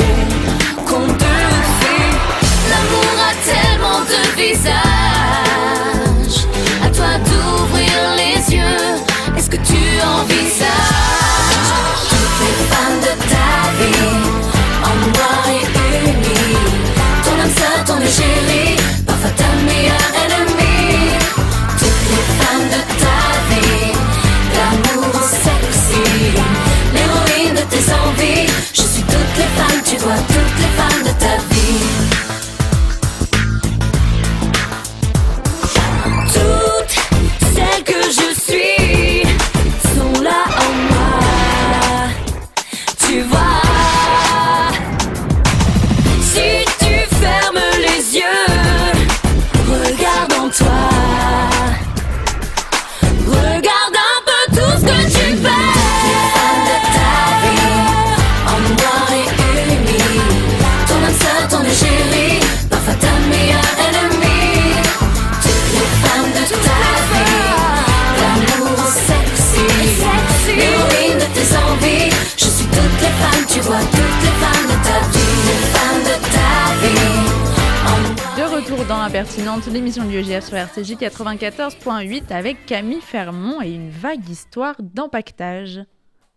[80.80, 85.80] RCJ 94.8 avec Camille Fermont et une vague histoire d'empaquetage.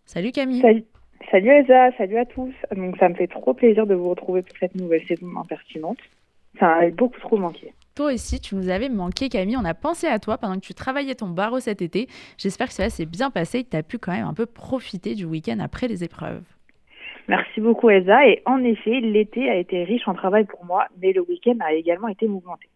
[0.04, 0.60] Salut Camille.
[0.60, 0.84] Salut,
[1.30, 2.52] salut Elsa, salut à tous.
[2.76, 5.96] Donc ça me fait trop plaisir de vous retrouver pour cette nouvelle saison impertinente.
[6.60, 7.72] Ça a beaucoup trop manqué.
[7.94, 10.74] Toi aussi, tu nous avais manqué Camille, on a pensé à toi pendant que tu
[10.74, 12.08] travaillais ton barreau cet été.
[12.36, 14.44] J'espère que cela s'est bien passé et que tu as pu quand même un peu
[14.44, 16.44] profiter du week-end après les épreuves.
[17.28, 18.28] Merci beaucoup Elsa.
[18.28, 21.72] Et en effet, l'été a été riche en travail pour moi, mais le week-end a
[21.72, 22.68] également été mouvementé.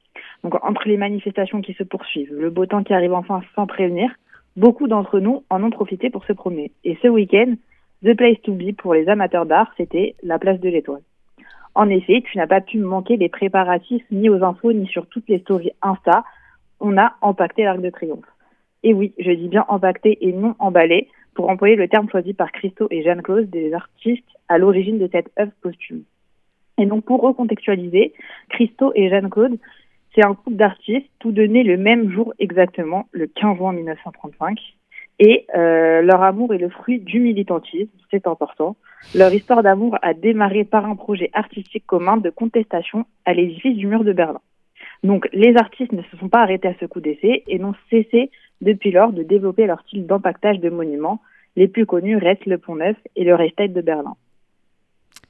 [0.45, 4.11] Donc entre les manifestations qui se poursuivent, le beau temps qui arrive enfin sans prévenir,
[4.57, 6.73] beaucoup d'entre nous en ont profité pour se promener.
[6.85, 7.55] Et ce week-end,
[8.05, 11.03] The Place to Be pour les amateurs d'art, c'était la place de l'Étoile.
[11.75, 15.29] En effet, tu n'as pas pu manquer les préparatifs ni aux infos ni sur toutes
[15.29, 16.25] les stories Insta.
[16.81, 18.25] On a empaqueté l'Arc de Triomphe.
[18.83, 22.51] Et oui, je dis bien empaqueté et non emballé, pour employer le terme choisi par
[22.51, 26.03] Christo et Jeanne-Claude, des artistes à l'origine de cette œuvre posthume.
[26.79, 28.13] Et donc, pour recontextualiser,
[28.49, 29.59] Christo et Jeanne-Claude,
[30.15, 34.59] c'est un couple d'artistes, tous deux nés le même jour exactement, le 15 juin 1935.
[35.21, 38.77] Et euh, leur amour est le fruit du militantisme, c'est important.
[39.15, 43.87] Leur histoire d'amour a démarré par un projet artistique commun de contestation à l'édifice du
[43.87, 44.41] mur de Berlin.
[45.03, 48.31] Donc les artistes ne se sont pas arrêtés à ce coup d'essai et n'ont cessé
[48.61, 51.21] depuis lors de développer leur style d'empaquetage de monuments.
[51.57, 54.15] Les plus connus restent le Pont Neuf et le Reichstag de Berlin.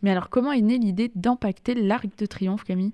[0.02, 2.92] Mais alors, comment est née l'idée d'empacter l'Arc de Triomphe, Camille?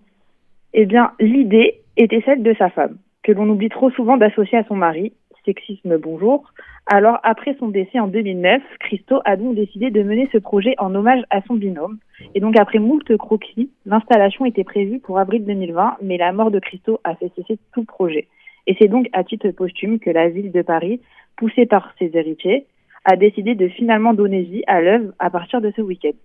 [0.76, 4.64] Eh bien, l'idée était celle de sa femme, que l'on oublie trop souvent d'associer à
[4.64, 5.12] son mari,
[5.44, 6.52] sexisme bonjour.
[6.87, 10.92] Alors, après son décès en 2009, Christo a donc décidé de mener ce projet en
[10.96, 11.98] hommage à son binôme.
[12.34, 16.58] Et donc, après moult croquis, l'installation était prévue pour avril 2020, mais la mort de
[16.58, 18.26] Christo a fait cesser tout projet.
[18.66, 21.00] Et c'est donc à titre posthume que la ville de Paris,
[21.37, 22.66] poussée par ses héritiers,
[23.04, 26.16] a décidé de finalement donner vie à l'œuvre à partir de ce week-end.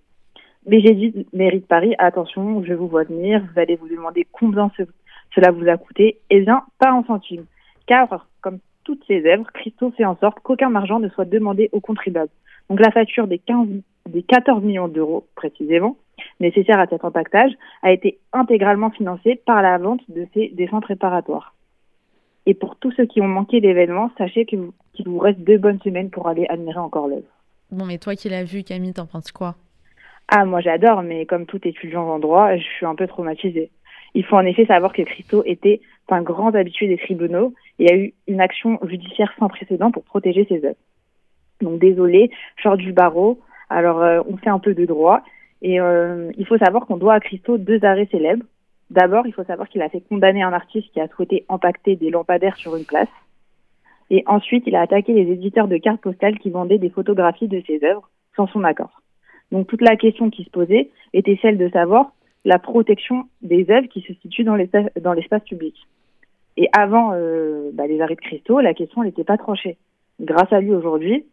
[0.66, 4.26] Mais j'ai dit, mairie de Paris, attention, je vous vois venir, vous allez vous demander
[4.30, 4.82] combien ce-
[5.34, 6.18] cela vous a coûté.
[6.30, 7.44] Eh bien, pas un centime.
[7.86, 11.80] Car, comme toutes ses œuvres, Christo fait en sorte qu'aucun argent ne soit demandé aux
[11.80, 12.30] contribuables.
[12.68, 13.68] Donc la facture des, 15,
[14.08, 15.96] des 14 millions d'euros, précisément,
[16.40, 21.54] nécessaire à cet empaquetage, a été intégralement financée par la vente de ces dessins préparatoires.
[22.46, 25.58] Et pour tous ceux qui ont manqué l'événement, sachez que vous- qu'il vous reste deux
[25.58, 27.22] bonnes semaines pour aller admirer encore l'œuvre.
[27.70, 29.54] Bon, mais toi qui l'as vu, Camille, t'en penses quoi?
[30.32, 33.70] Ah, moi j'adore, mais comme tout étudiant en droit, je suis un peu traumatisée.
[34.14, 37.96] Il faut en effet savoir que Christo était un grand habitué des tribunaux et a
[37.96, 40.76] eu une action judiciaire sans précédent pour protéger ses œuvres.
[41.60, 42.30] Donc désolé,
[42.62, 45.22] sors du barreau, alors euh, on fait un peu de droit
[45.62, 48.44] et euh, il faut savoir qu'on doit à Christo deux arrêts célèbres.
[48.90, 52.10] D'abord, il faut savoir qu'il a fait condamner un artiste qui a souhaité empacter des
[52.10, 53.08] lampadaires sur une place.
[54.10, 57.62] Et ensuite, il a attaqué les éditeurs de cartes postales qui vendaient des photographies de
[57.66, 59.00] ses œuvres sans son accord.
[59.52, 62.12] Donc toute la question qui se posait était celle de savoir
[62.44, 65.74] la protection des œuvres qui se situent dans l'espace public.
[66.56, 69.76] Et avant euh, bah, les arrêts de Christo, la question n'était pas tranchée.
[70.20, 71.24] Grâce à lui aujourd'hui,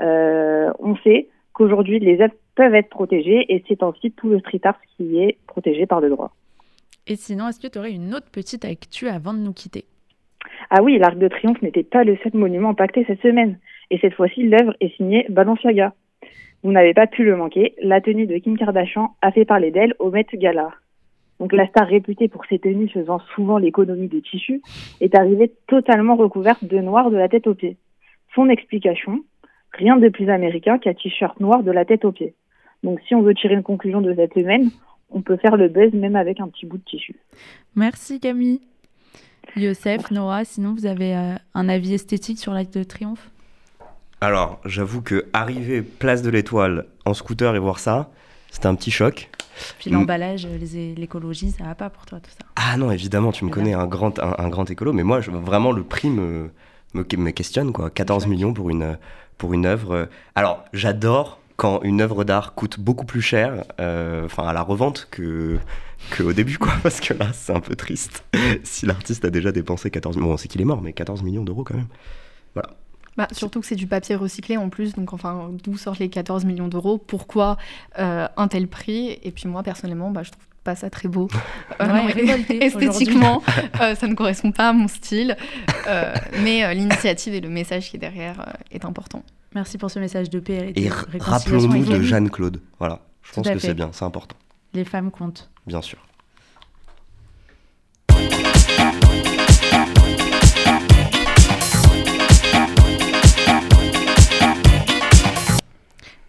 [0.00, 4.60] euh, on sait qu'aujourd'hui les œuvres peuvent être protégées et c'est ainsi tout le street
[4.64, 6.32] art qui est protégé par le droit.
[7.06, 9.84] Et sinon, est-ce que tu aurais une autre petite actu avant de nous quitter?
[10.70, 13.58] Ah oui, l'Arc de Triomphe n'était pas le seul monument impacté cette semaine.
[13.90, 15.94] Et cette fois-ci, l'œuvre est signée Balenciaga.
[16.66, 19.94] Vous n'avez pas pu le manquer, la tenue de Kim Kardashian a fait parler d'elle
[20.00, 20.72] au Met Gala.
[21.38, 24.60] Donc la star réputée pour ses tenues faisant souvent l'économie des tissus
[25.00, 27.76] est arrivée totalement recouverte de noir de la tête aux pieds.
[28.34, 29.20] Son explication,
[29.74, 32.34] rien de plus américain qu'un t-shirt noir de la tête aux pieds.
[32.82, 34.70] Donc si on veut tirer une conclusion de cette semaine,
[35.10, 37.14] on peut faire le buzz même avec un petit bout de tissu.
[37.76, 38.60] Merci Camille.
[39.54, 43.30] Youssef, Noah, sinon vous avez euh, un avis esthétique sur l'Arc de Triomphe?
[44.20, 48.10] Alors, j'avoue que arriver place de l'Étoile en scooter et voir ça,
[48.50, 49.30] c'était un petit choc.
[49.78, 50.46] Puis l'emballage,
[50.96, 52.44] l'écologie, ça va pas pour toi tout ça.
[52.56, 55.30] Ah non, évidemment, tu me connais, un grand, un, un grand écolo, mais moi, je-
[55.30, 56.50] vraiment, le prix me,
[56.94, 57.90] me, me questionne, quoi.
[57.90, 58.98] 14 millions pour une,
[59.38, 60.08] pour une œuvre.
[60.34, 65.08] Alors, j'adore quand une œuvre d'art coûte beaucoup plus cher, euh, enfin, à la revente
[65.10, 65.58] que
[66.16, 68.24] qu'au début, quoi, parce que là, c'est un peu triste.
[68.64, 71.44] si l'artiste a déjà dépensé 14 millions, bon, c'est qu'il est mort, mais 14 millions
[71.44, 71.88] d'euros quand même.
[73.16, 76.44] Bah, surtout que c'est du papier recyclé en plus, donc enfin, d'où sortent les 14
[76.44, 77.56] millions d'euros Pourquoi
[77.98, 79.18] euh, un tel prix?
[79.22, 81.28] Et puis moi, personnellement, bah, je trouve pas ça très beau.
[81.80, 83.42] Euh, Ouais, non, révolté esthétiquement,
[83.82, 85.36] euh, ça ne correspond pas à mon style.
[85.88, 89.22] Euh, mais euh, l'initiative et le message qui est derrière euh, est important.
[89.54, 92.60] Merci pour ce message de paix et de Et rappelons-nous de Jeanne-Claude.
[92.78, 94.36] Voilà, je Tout pense que c'est bien, c'est important,
[94.74, 95.50] Les femmes comptent.
[95.66, 96.05] bien sûr.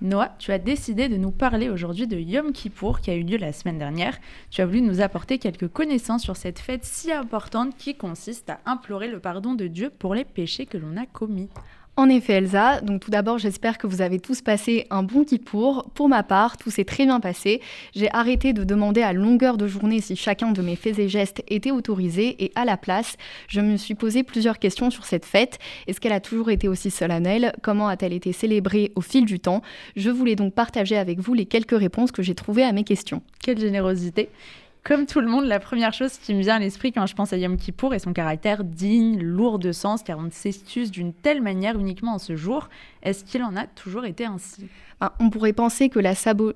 [0.07, 3.37] Noah, tu as décidé de nous parler aujourd'hui de Yom Kippour qui a eu lieu
[3.37, 4.17] la semaine dernière.
[4.49, 8.59] Tu as voulu nous apporter quelques connaissances sur cette fête si importante qui consiste à
[8.65, 11.49] implorer le pardon de Dieu pour les péchés que l'on a commis.
[11.99, 15.89] En effet, Elsa, donc tout d'abord, j'espère que vous avez tous passé un bon Kippour.
[15.95, 17.59] Pour ma part, tout s'est très bien passé.
[17.95, 21.41] J'ai arrêté de demander à longueur de journée si chacun de mes faits et gestes
[21.47, 25.57] était autorisé et à la place, je me suis posé plusieurs questions sur cette fête.
[25.87, 27.51] Est-ce qu'elle a toujours été aussi solennelle?
[27.63, 29.63] Comment a-t-elle été célébrée au fil du temps?
[29.95, 33.23] Je voulais donc partager avec vous les quelques réponses que j'ai trouvées à mes questions.
[33.41, 34.29] Quelle générosité
[34.87, 37.33] Comme tout le monde, la première chose qui me vient à l'esprit quand je pense
[37.33, 41.41] à Yom Kippour est son caractère digne, lourd de sens, car on s'excuse d'une telle
[41.41, 42.69] manière uniquement en ce jour.
[43.03, 44.67] Est-ce qu'il en a toujours été ainsi?
[45.01, 46.13] Enfin, on pourrait penser que la,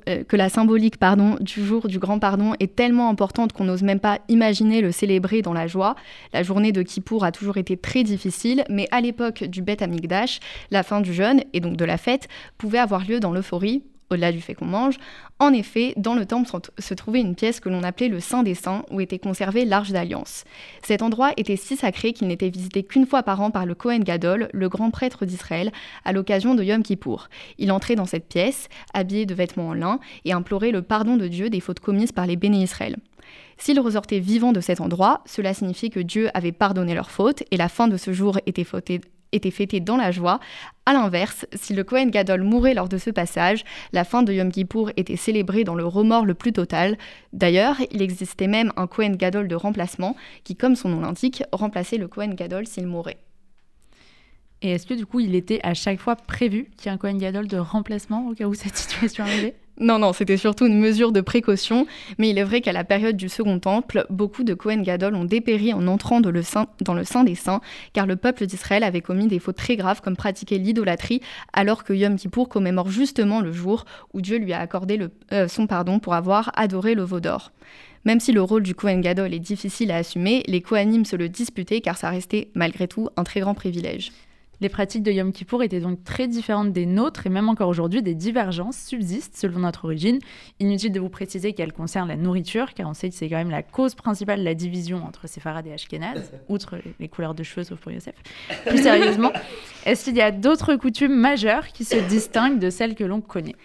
[0.08, 3.84] euh, que la symbolique pardon, du jour du grand pardon est tellement importante qu'on n'ose
[3.84, 5.98] même pas imaginer le célébrer dans la joie.
[6.32, 10.40] La journée de Kippour a toujours été très difficile, mais à l'époque du Beth Amikdash,
[10.72, 14.32] la fin du jeûne et donc de la fête pouvait avoir lieu dans l'euphorie, au-delà
[14.32, 14.98] du fait qu'on mange.
[15.40, 18.54] En effet, dans le temple se- trouvait une pièce que l'on appelait le Saint des
[18.54, 20.44] Saints, où était conservée l'Arche d'Alliance.
[20.84, 24.04] Cet endroit était si sacré qu'il n'était visité qu'une fois par an par le Kohen
[24.04, 25.72] Gadol, le grand prêtre d'Israël,
[26.06, 27.30] à l'occasion de Yom Kippour.
[27.58, 31.28] Il entrait dans cette pièce, habillé de vêtements en lin, et implorait le pardon de
[31.28, 32.98] Dieu des fautes commises par les béné Israël.
[33.58, 37.58] S'il ressortait vivant de cet endroit, cela signifiait que Dieu avait pardonné leurs fautes et
[37.58, 39.02] la fin de ce jour était, fêtée-
[39.32, 40.40] était fêtée dans la joie.
[40.86, 43.64] A l'inverse, si le Kohen Gadol mourait lors de ce passage,
[43.94, 46.98] la fin de Yom Kippour était célébrée dans le remords le plus total.
[47.34, 51.98] D'ailleurs, il existait même un Kohen Gadol de remplacement qui, comme son nom l'indique, remplaçait
[51.98, 53.18] le Kohen Gadol s'il mourait.
[54.62, 56.98] Et est-ce que du coup, il était à chaque fois prévu qu'il y ait un
[56.98, 59.56] Cohen Gadol de remplacement au cas où cette situation arrivait?
[59.82, 61.88] Non, non, c'était surtout une mesure de précaution,
[62.20, 65.26] mais il est vrai qu'à la période du Second Temple, beaucoup de Kohen Gadol ont
[65.26, 67.62] dépéri en entrant sein- dans le Saint des Saints,
[67.92, 71.20] car le peuple d'Israël avait commis des fautes très graves comme pratiquer l'idolâtrie,
[71.52, 75.00] alors que Yom Kippour commémore justement le jour où Dieu lui a accordé
[75.34, 77.52] euh, son pardon pour avoir adoré le veau d'or.
[78.06, 81.28] Même si le rôle du Kohen Gadol est difficile à assumer, les Kohanim se le
[81.28, 84.12] disputaient car ça restait malgré tout un très grand privilège.
[84.62, 88.04] Les pratiques de Yom Kippour étaient donc très différentes des nôtres et même encore aujourd'hui,
[88.04, 90.20] des divergences subsistent selon notre origine.
[90.60, 93.50] Inutile de vous préciser qu'elles concernent la nourriture, car on sait que c'est quand même
[93.50, 97.64] la cause principale de la division entre Séfarad et Ashkénaz, outre les couleurs de cheveux
[97.64, 98.14] sauf pour Yosef.
[98.68, 99.32] Plus sérieusement,
[99.88, 103.56] est-ce qu'il y a d'autres coutumes majeures qui se distinguent de celles que l'on connaît?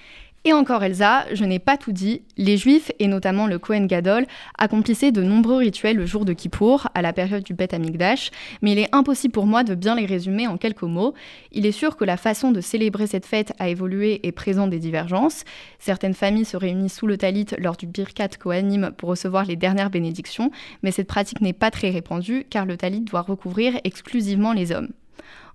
[0.45, 4.26] Et encore Elsa, je n'ai pas tout dit, les Juifs, et notamment le Kohen Gadol,
[4.59, 8.30] accomplissaient de nombreux rituels le jour de Kippour, à la période du Beth Amikdash,
[8.62, 11.14] mais il est impossible pour moi de bien les résumer en quelques mots.
[11.51, 14.78] Il est sûr que la façon de célébrer cette fête a évolué et présente des
[14.78, 15.43] divergences.
[15.80, 19.91] Certaines familles se réunissent sous le talit lors du Birkat Kohanim pour recevoir les dernières
[19.91, 20.53] bénédictions,
[20.84, 24.93] mais cette pratique n'est pas très répandue car le talit doit recouvrir exclusivement les hommes.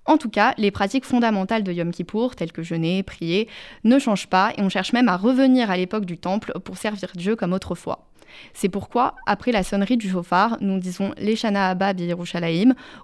[0.06, 3.47] En tout cas, les pratiques fondamentales de Yom Kippour, telles que jeûner, prier,
[3.84, 7.10] ne changent pas et on cherche même à revenir à l'époque du temple pour servir
[7.16, 8.08] Dieu comme autrefois.
[8.54, 11.93] C'est pourquoi, après la sonnerie du chauffard, nous disons l'Eshana Abba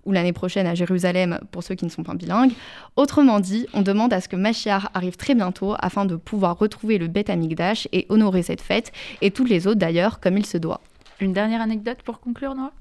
[0.06, 2.54] ou l'année prochaine à Jérusalem pour ceux qui ne sont pas bilingues.
[2.96, 6.98] Autrement dit, on demande à ce que Mashiach arrive très bientôt afin de pouvoir retrouver
[6.98, 8.92] le Beth Amikdash et honorer cette fête,
[9.22, 10.82] et toutes les autres d'ailleurs, comme il se doit.
[11.20, 12.72] Une dernière anecdote pour conclure, Noah?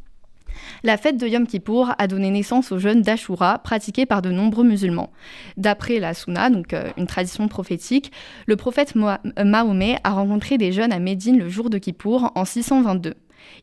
[0.82, 4.64] La fête de Yom Kippour a donné naissance au jeûne d'Ashura pratiqué par de nombreux
[4.64, 5.10] musulmans.
[5.56, 8.12] D'après la Sunna, donc euh, une tradition prophétique,
[8.46, 12.44] le prophète euh, Mahomet a rencontré des jeunes à Médine le jour de Kippour en
[12.44, 13.14] 622.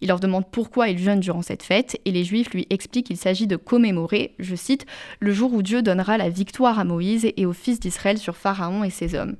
[0.02, 3.18] Il leur demande pourquoi ils jeûnent durant cette fête et les Juifs lui expliquent qu'il
[3.18, 4.86] s'agit de commémorer, je cite,
[5.20, 8.84] le jour où Dieu donnera la victoire à Moïse et aux fils d'Israël sur Pharaon
[8.84, 9.36] et ses hommes.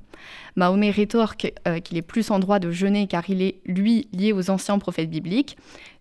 [0.56, 4.32] Mahomet rétorque euh, qu'il est plus en droit de jeûner car il est, lui, lié
[4.32, 5.56] aux anciens prophètes bibliques.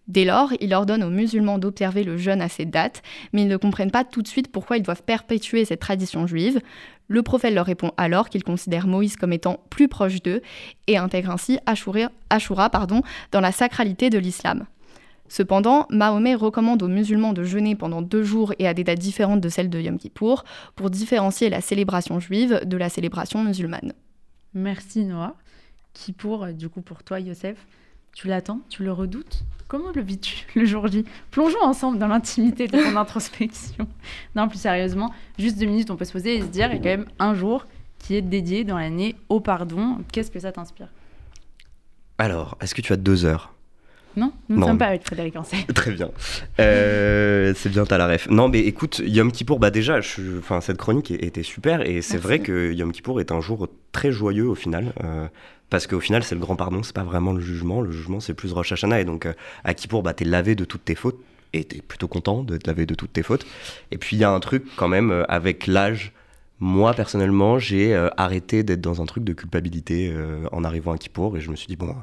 [0.07, 3.55] Dès lors, il ordonne aux musulmans d'observer le jeûne à cette date, mais ils ne
[3.55, 6.59] comprennent pas tout de suite pourquoi ils doivent perpétuer cette tradition juive.
[7.13, 10.41] Le prophète leur répond alors qu'il considère Moïse comme étant plus proche d'eux
[10.87, 12.71] et intègre ainsi Ashura,
[13.31, 14.65] dans la sacralité de l'islam.
[15.29, 19.41] Cependant, Mahomet recommande aux musulmans de jeûner pendant deux jours et à des dates différentes
[19.41, 20.43] de celles de Yom Kippour
[20.75, 23.93] pour différencier la célébration juive de la célébration musulmane.
[24.55, 25.35] Merci Noah.
[25.93, 27.67] Kippour, euh, du coup pour toi Yosef,
[28.13, 31.03] tu l'attends, tu le redoutes Comment le vis-tu le jour J?
[31.31, 33.87] Plongeons ensemble dans l'intimité de ton introspection.
[34.35, 36.75] Non, plus sérieusement, juste deux minutes, on peut se poser et se dire, il y
[36.75, 37.65] a quand même un jour
[37.99, 39.99] qui est dédié dans l'année au pardon.
[40.11, 40.89] Qu'est-ce que ça t'inspire?
[42.17, 43.53] Alors, est-ce que tu as deux heures?
[44.15, 45.65] Non Nous ne sommes pas avec Frédéric Ancel.
[45.73, 46.11] Très bien.
[46.59, 48.29] Euh, c'est bien, t'as la ref.
[48.29, 52.19] Non, mais écoute, Yom Kippour, bah déjà, je- enfin, cette chronique était super et c'est
[52.19, 54.93] vrai que Yom Kippour est un jour très joyeux au final.
[55.03, 55.27] euh,
[55.73, 57.81] parce qu'au final, c'est le grand pardon, c'est pas vraiment le jugement.
[57.81, 59.01] Le jugement, c'est plus Rosh Hashanah.
[59.01, 61.19] Et donc, euh, à Kippour, bah, t'es lavé de toutes tes fautes
[61.51, 63.43] et t'es plutôt content d'être lavé de toutes tes fautes.
[63.89, 66.11] Et puis, il y a un truc quand même, euh, avec l'âge,
[66.59, 70.13] moi, personnellement, j'ai euh, arrêté d'être dans un truc de culpabilité
[70.51, 71.95] en arrivant à Kippour et je me suis dit, bon.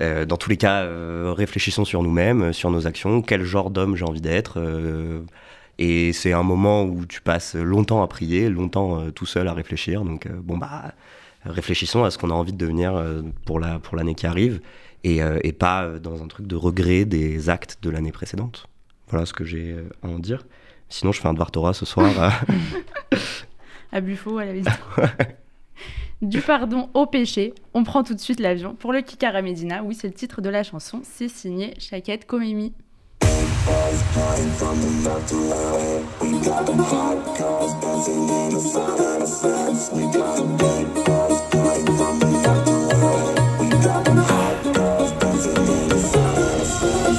[0.00, 0.84] dans tous les cas,
[1.34, 4.58] réfléchissons sur nous-mêmes, sur nos actions, quel genre d'homme j'ai envie d'être.
[5.78, 10.02] et c'est un moment où tu passes longtemps à prier, longtemps tout seul à réfléchir.
[10.02, 10.94] Donc, bon, bah,
[11.44, 14.60] réfléchissons à ce qu'on a envie de devenir euh, pour la pour l'année qui arrive
[15.04, 18.66] et, euh, et pas euh, dans un truc de regret des actes de l'année précédente.
[19.08, 20.46] Voilà ce que j'ai à en dire.
[20.88, 22.10] Sinon, je fais un devoir Torah ce soir.
[23.94, 24.72] À Buffo, à la visite.
[26.22, 29.82] Du pardon au péché, on prend tout de suite l'avion pour le Kikara Medina.
[29.82, 31.00] Oui, c'est le titre de la chanson.
[31.02, 32.72] C'est signé Shaket Komemi.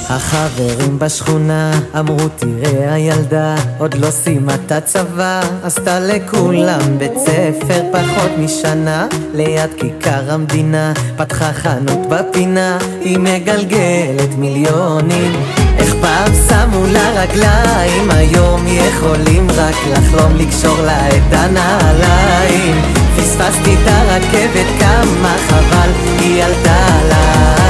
[0.08, 8.30] החברים בשכונה אמרו תראה הילדה עוד לא סיימה את הצבא עשתה לכולם בית ספר פחות
[8.38, 9.06] משנה.
[9.34, 15.32] ליד כיכר המדינה פתחה חנות בפינה היא מגלגלת מיליונים.
[15.78, 22.82] איך פעם שמו לה רגליים היום יכולים רק לחלום לקשור לה את הנעליים.
[23.16, 27.63] פספסתי את הרכבת כמה חבל היא עלתה לה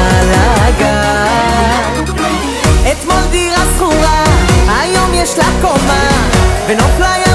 [5.24, 6.08] יש לה קומה
[6.68, 7.33] ונוף לים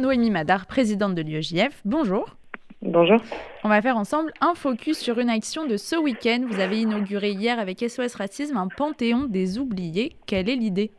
[0.00, 1.80] Noémie Madar, présidente de l'UEJF.
[1.84, 2.36] Bonjour.
[2.82, 3.18] Bonjour.
[3.64, 6.42] On va faire ensemble un focus sur une action de ce week-end.
[6.46, 10.12] Vous avez inauguré hier avec SOS Racisme un panthéon des oubliés.
[10.26, 10.90] Quelle est l'idée?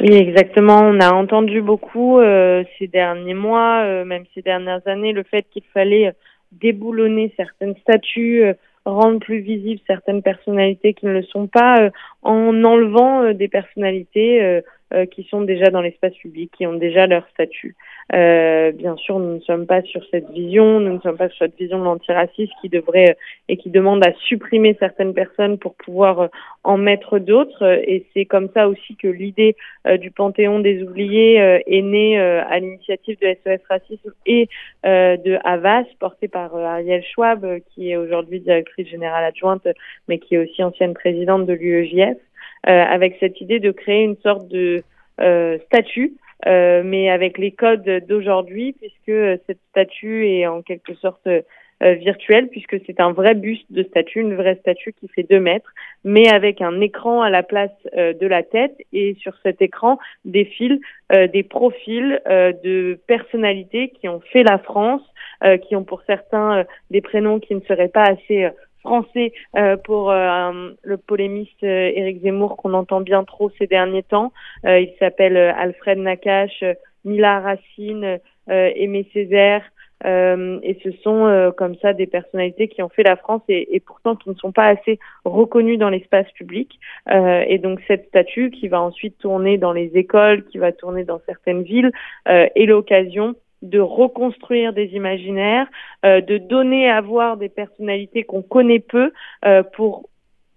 [0.00, 0.80] Oui, exactement.
[0.80, 5.46] On a entendu beaucoup euh, ces derniers mois, euh, même ces dernières années, le fait
[5.50, 6.12] qu'il fallait
[6.52, 8.54] déboulonner certaines statues, euh,
[8.84, 11.88] rendre plus visibles certaines personnalités qui ne le sont pas,
[12.22, 14.60] en enlevant des personnalités
[14.92, 17.74] euh, qui sont déjà dans l'espace public, qui ont déjà leur statut.
[18.14, 21.46] Euh, bien sûr, nous ne sommes pas sur cette vision, nous ne sommes pas sur
[21.46, 23.14] cette vision de l'antiraciste qui devrait euh,
[23.48, 26.28] et qui demande à supprimer certaines personnes pour pouvoir euh,
[26.64, 27.64] en mettre d'autres.
[27.64, 29.56] Euh, Et c'est comme ça aussi que l'idée
[29.86, 34.48] euh, du Panthéon des oubliés est née à l'initiative de SOS Racisme et
[34.84, 39.66] de Havas, portée par Ariel Schwab, qui est aujourd'hui directrice générale adjointe,
[40.08, 42.18] mais qui est aussi ancienne présidente de l'UEJF,
[42.66, 44.82] avec cette idée de créer une sorte de
[45.20, 46.14] euh, statut
[46.46, 51.42] euh, mais avec les codes d'aujourd'hui, puisque euh, cette statue est en quelque sorte euh,
[51.80, 55.72] virtuelle, puisque c'est un vrai buste de statue, une vraie statue qui fait deux mètres,
[56.04, 59.98] mais avec un écran à la place euh, de la tête, et sur cet écran
[60.24, 60.80] défilent
[61.12, 65.02] euh, des profils euh, de personnalités qui ont fait la France,
[65.44, 68.50] euh, qui ont pour certains euh, des prénoms qui ne seraient pas assez euh,
[68.84, 74.02] français euh, pour euh, le polémiste euh, Éric Zemmour qu'on entend bien trop ces derniers
[74.02, 74.32] temps.
[74.66, 76.62] Euh, il s'appelle euh, Alfred Nakache,
[77.04, 79.62] Mila Racine, Aimé Césaire.
[80.04, 84.16] et ce sont comme ça des personnalités qui ont fait la France et, et pourtant
[84.16, 86.78] qui ne sont pas assez reconnues dans l'espace public.
[87.10, 91.20] Et donc cette statue qui va ensuite tourner dans les écoles, qui va tourner dans
[91.26, 91.90] certaines villes,
[92.26, 93.34] est l'occasion
[93.64, 95.66] de reconstruire des imaginaires,
[96.04, 99.10] euh, de donner à voir des personnalités qu'on connaît peu
[99.44, 100.08] euh, pour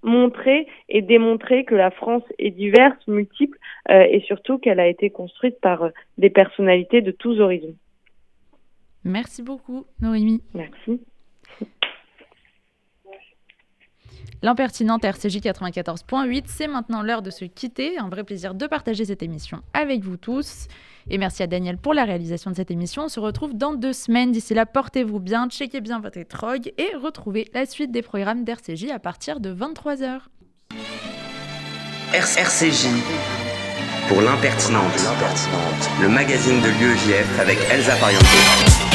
[0.04, 3.58] montrer et démontrer que la France est diverse, multiple
[3.90, 7.76] euh, et surtout qu'elle a été construite par des personnalités de tous horizons.
[9.04, 10.44] Merci beaucoup, Noémie.
[10.54, 11.02] Merci.
[14.44, 17.98] L'impertinente RCJ 94.8, c'est maintenant l'heure de se quitter.
[17.98, 20.68] Un vrai plaisir de partager cette émission avec vous tous.
[21.10, 23.06] Et merci à Daniel pour la réalisation de cette émission.
[23.06, 24.32] On se retrouve dans deux semaines.
[24.32, 28.92] D'ici là, portez-vous bien, checkez bien votre étrogue et retrouvez la suite des programmes d'RCJ
[28.94, 30.20] à partir de 23h.
[32.14, 32.88] RCJ
[34.08, 34.84] pour l'impertinente,
[36.02, 38.87] le magazine de l'UEJF avec Elsa Pariente.